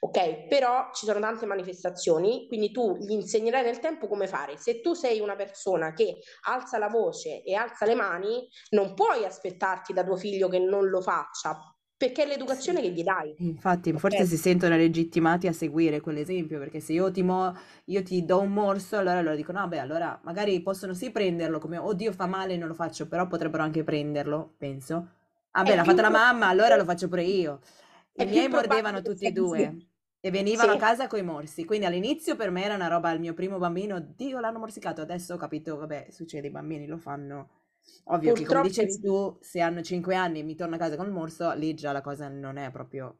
ok? 0.00 0.46
Però 0.48 0.90
ci 0.92 1.06
sono 1.06 1.20
tante 1.20 1.46
manifestazioni, 1.46 2.46
quindi 2.46 2.70
tu 2.70 2.96
gli 2.96 3.12
insegnerai 3.12 3.62
nel 3.62 3.78
tempo 3.78 4.06
come 4.06 4.26
fare. 4.26 4.56
Se 4.56 4.80
tu 4.80 4.94
sei 4.94 5.20
una 5.20 5.36
persona 5.36 5.92
che 5.92 6.18
alza 6.48 6.78
la 6.78 6.88
voce 6.88 7.42
e 7.42 7.54
alza 7.54 7.86
le 7.86 7.94
mani, 7.94 8.46
non 8.70 8.94
puoi 8.94 9.24
aspettarti 9.24 9.92
da 9.92 10.04
tuo 10.04 10.16
figlio 10.16 10.48
che 10.48 10.58
non 10.58 10.88
lo 10.88 11.00
faccia, 11.00 11.58
perché 11.96 12.24
è 12.24 12.26
l'educazione 12.26 12.80
che 12.80 12.90
gli 12.90 13.02
dai. 13.02 13.34
Infatti, 13.38 13.88
okay. 13.90 14.00
forse 14.00 14.26
si 14.26 14.36
sentono 14.36 14.76
legittimati 14.76 15.46
a 15.46 15.52
seguire 15.52 16.00
quell'esempio, 16.00 16.58
perché 16.58 16.80
se 16.80 16.92
io 16.92 17.10
ti, 17.10 17.22
mo- 17.22 17.54
io 17.86 18.02
ti 18.02 18.24
do 18.24 18.40
un 18.40 18.52
morso, 18.52 18.96
allora 18.98 19.20
loro 19.20 19.36
dicono, 19.36 19.60
no, 19.60 19.68
beh, 19.68 19.78
allora 19.78 20.18
magari 20.24 20.60
possono 20.62 20.94
sì 20.94 21.10
prenderlo 21.10 21.58
come, 21.58 21.78
oddio 21.78 22.12
fa 22.12 22.26
male, 22.26 22.56
non 22.56 22.68
lo 22.68 22.74
faccio, 22.74 23.06
però 23.08 23.26
potrebbero 23.26 23.62
anche 23.62 23.82
prenderlo, 23.82 24.54
penso. 24.56 25.08
Ah 25.52 25.62
beh, 25.62 25.74
l'ha 25.74 25.84
fatto 25.84 26.02
la 26.02 26.10
mamma, 26.10 26.48
allora 26.48 26.76
lo 26.76 26.84
faccio 26.84 27.08
pure 27.08 27.22
io. 27.22 27.60
I 28.16 28.24
miei 28.26 28.48
mordevano 28.48 29.02
tutti 29.02 29.26
e 29.26 29.32
due. 29.32 29.76
E 30.20 30.30
venivano 30.30 30.72
sì. 30.72 30.76
a 30.76 30.80
casa 30.80 31.06
coi 31.06 31.22
morsi, 31.22 31.64
quindi 31.64 31.86
all'inizio 31.86 32.34
per 32.34 32.50
me 32.50 32.64
era 32.64 32.74
una 32.74 32.88
roba, 32.88 33.12
il 33.12 33.20
mio 33.20 33.32
primo 33.32 33.58
bambino, 33.58 34.00
Dio 34.00 34.40
l'hanno 34.40 34.58
morsicato, 34.58 35.00
adesso 35.00 35.34
ho 35.34 35.36
capito, 35.36 35.76
vabbè, 35.76 36.08
succede, 36.10 36.48
i 36.48 36.50
bambini 36.50 36.86
lo 36.86 36.96
fanno 36.96 37.48
Ovvio 38.08 38.34
che 38.34 38.44
come 38.44 38.62
dicevi 38.62 39.00
tu, 39.00 39.36
se 39.40 39.60
hanno 39.60 39.82
5 39.82 40.14
anni 40.14 40.40
e 40.40 40.42
mi 40.44 40.54
torno 40.54 40.76
a 40.76 40.78
casa 40.78 40.96
con 40.96 41.06
il 41.06 41.12
morso, 41.12 41.52
lì 41.54 41.74
già 41.74 41.90
la 41.90 42.02
cosa 42.02 42.28
non 42.28 42.56
è 42.56 42.70
proprio... 42.70 43.18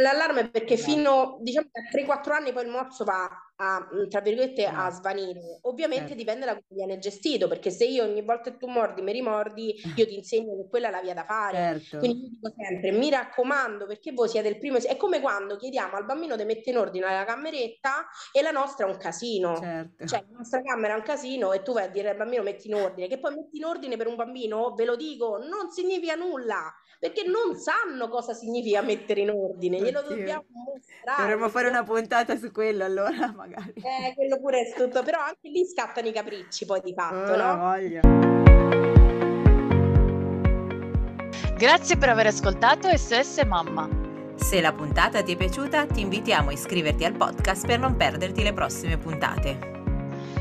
L'allarme 0.00 0.48
perché 0.48 0.74
esatto. 0.74 0.90
fino 0.90 1.38
diciamo, 1.40 1.68
a 1.70 1.96
3-4 1.96 2.32
anni 2.32 2.52
poi 2.52 2.64
il 2.64 2.70
morso 2.70 3.04
va 3.04 3.30
a, 3.56 3.86
tra 4.08 4.20
virgolette, 4.20 4.66
a 4.66 4.90
svanire. 4.90 5.58
Ovviamente 5.62 6.08
certo. 6.08 6.18
dipende 6.18 6.46
da 6.46 6.52
come 6.52 6.64
viene 6.70 6.98
gestito, 6.98 7.48
perché 7.48 7.70
se 7.70 7.84
io 7.84 8.04
ogni 8.04 8.22
volta 8.22 8.50
che 8.50 8.56
tu 8.56 8.66
mordi 8.66 9.02
mi 9.02 9.12
rimordi, 9.12 9.74
io 9.96 10.06
ti 10.06 10.16
insegno 10.16 10.56
che 10.56 10.68
quella 10.68 10.88
è 10.88 10.90
la 10.90 11.00
via 11.00 11.14
da 11.14 11.24
fare. 11.24 11.56
Certo. 11.56 11.98
Quindi 11.98 12.22
io 12.22 12.28
dico 12.30 12.52
sempre, 12.56 12.90
mi 12.92 13.10
raccomando, 13.10 13.86
perché 13.86 14.12
voi 14.12 14.28
siete 14.28 14.48
il 14.48 14.58
primo... 14.58 14.78
È 14.78 14.96
come 14.96 15.20
quando 15.20 15.56
chiediamo 15.56 15.96
al 15.96 16.04
bambino 16.04 16.36
di 16.36 16.44
mettere 16.44 16.70
in 16.72 16.78
ordine 16.78 17.06
la 17.06 17.24
cameretta 17.24 18.06
e 18.32 18.42
la 18.42 18.50
nostra 18.50 18.86
è 18.86 18.90
un 18.90 18.96
casino. 18.96 19.56
Certo. 19.56 20.06
Cioè, 20.06 20.24
la 20.28 20.36
nostra 20.38 20.62
camera 20.62 20.94
è 20.94 20.96
un 20.96 21.02
casino 21.02 21.52
e 21.52 21.62
tu 21.62 21.72
vai 21.72 21.84
a 21.84 21.88
dire 21.88 22.10
al 22.10 22.16
bambino 22.16 22.42
metti 22.42 22.68
in 22.68 22.74
ordine, 22.74 23.06
che 23.06 23.18
poi 23.18 23.34
metti 23.34 23.58
in 23.58 23.64
ordine 23.64 23.96
per 23.96 24.06
un 24.06 24.16
bambino, 24.16 24.74
ve 24.74 24.84
lo 24.84 24.96
dico, 24.96 25.38
non 25.38 25.70
significa 25.70 26.14
nulla 26.14 26.74
perché 27.04 27.24
non 27.24 27.54
sanno 27.56 28.08
cosa 28.08 28.32
significa 28.32 28.80
mettere 28.80 29.20
in 29.20 29.28
ordine, 29.28 29.78
glielo 29.78 29.98
Oddio. 29.98 30.16
dobbiamo 30.16 30.44
mostrare. 30.50 31.20
Dovremmo 31.20 31.48
fare 31.50 31.68
una 31.68 31.82
puntata 31.82 32.34
su 32.36 32.50
quello 32.50 32.82
allora, 32.82 33.30
magari. 33.44 33.72
Eh, 33.76 34.14
quello 34.14 34.38
pure 34.40 34.62
è 34.62 34.72
tutto, 34.74 35.02
però 35.02 35.20
anche 35.20 35.48
lì 35.48 35.64
scattano 35.66 36.08
i 36.08 36.12
capricci 36.12 36.64
poi 36.64 36.80
di 36.82 36.94
fatto, 36.94 37.32
oh, 37.32 37.36
no? 37.36 37.56
Voglia. 37.56 38.00
Grazie 41.56 41.96
per 41.96 42.08
aver 42.08 42.26
ascoltato 42.26 42.94
SOS 42.96 43.42
Mamma. 43.46 43.88
Se 44.36 44.60
la 44.60 44.72
puntata 44.72 45.22
ti 45.22 45.32
è 45.32 45.36
piaciuta, 45.36 45.86
ti 45.86 46.00
invitiamo 46.00 46.50
a 46.50 46.52
iscriverti 46.52 47.04
al 47.04 47.14
podcast 47.14 47.66
per 47.66 47.78
non 47.78 47.96
perderti 47.96 48.42
le 48.42 48.52
prossime 48.52 48.98
puntate. 48.98 49.72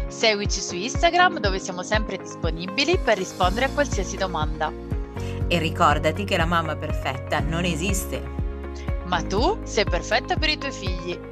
Seguici 0.07 0.59
su 0.59 0.75
Instagram 0.75 1.39
dove 1.39 1.59
siamo 1.59 1.83
sempre 1.83 2.17
disponibili 2.17 2.97
per 2.97 3.17
rispondere 3.17 3.67
a 3.67 3.69
qualsiasi 3.69 4.17
domanda. 4.17 4.71
E 5.47 5.59
ricordati 5.59 6.23
che 6.23 6.37
la 6.37 6.45
mamma 6.45 6.75
perfetta 6.75 7.39
non 7.39 7.63
esiste. 7.63 8.21
Ma 9.05 9.21
tu 9.21 9.59
sei 9.63 9.85
perfetta 9.85 10.35
per 10.35 10.49
i 10.49 10.57
tuoi 10.57 10.71
figli. 10.71 11.31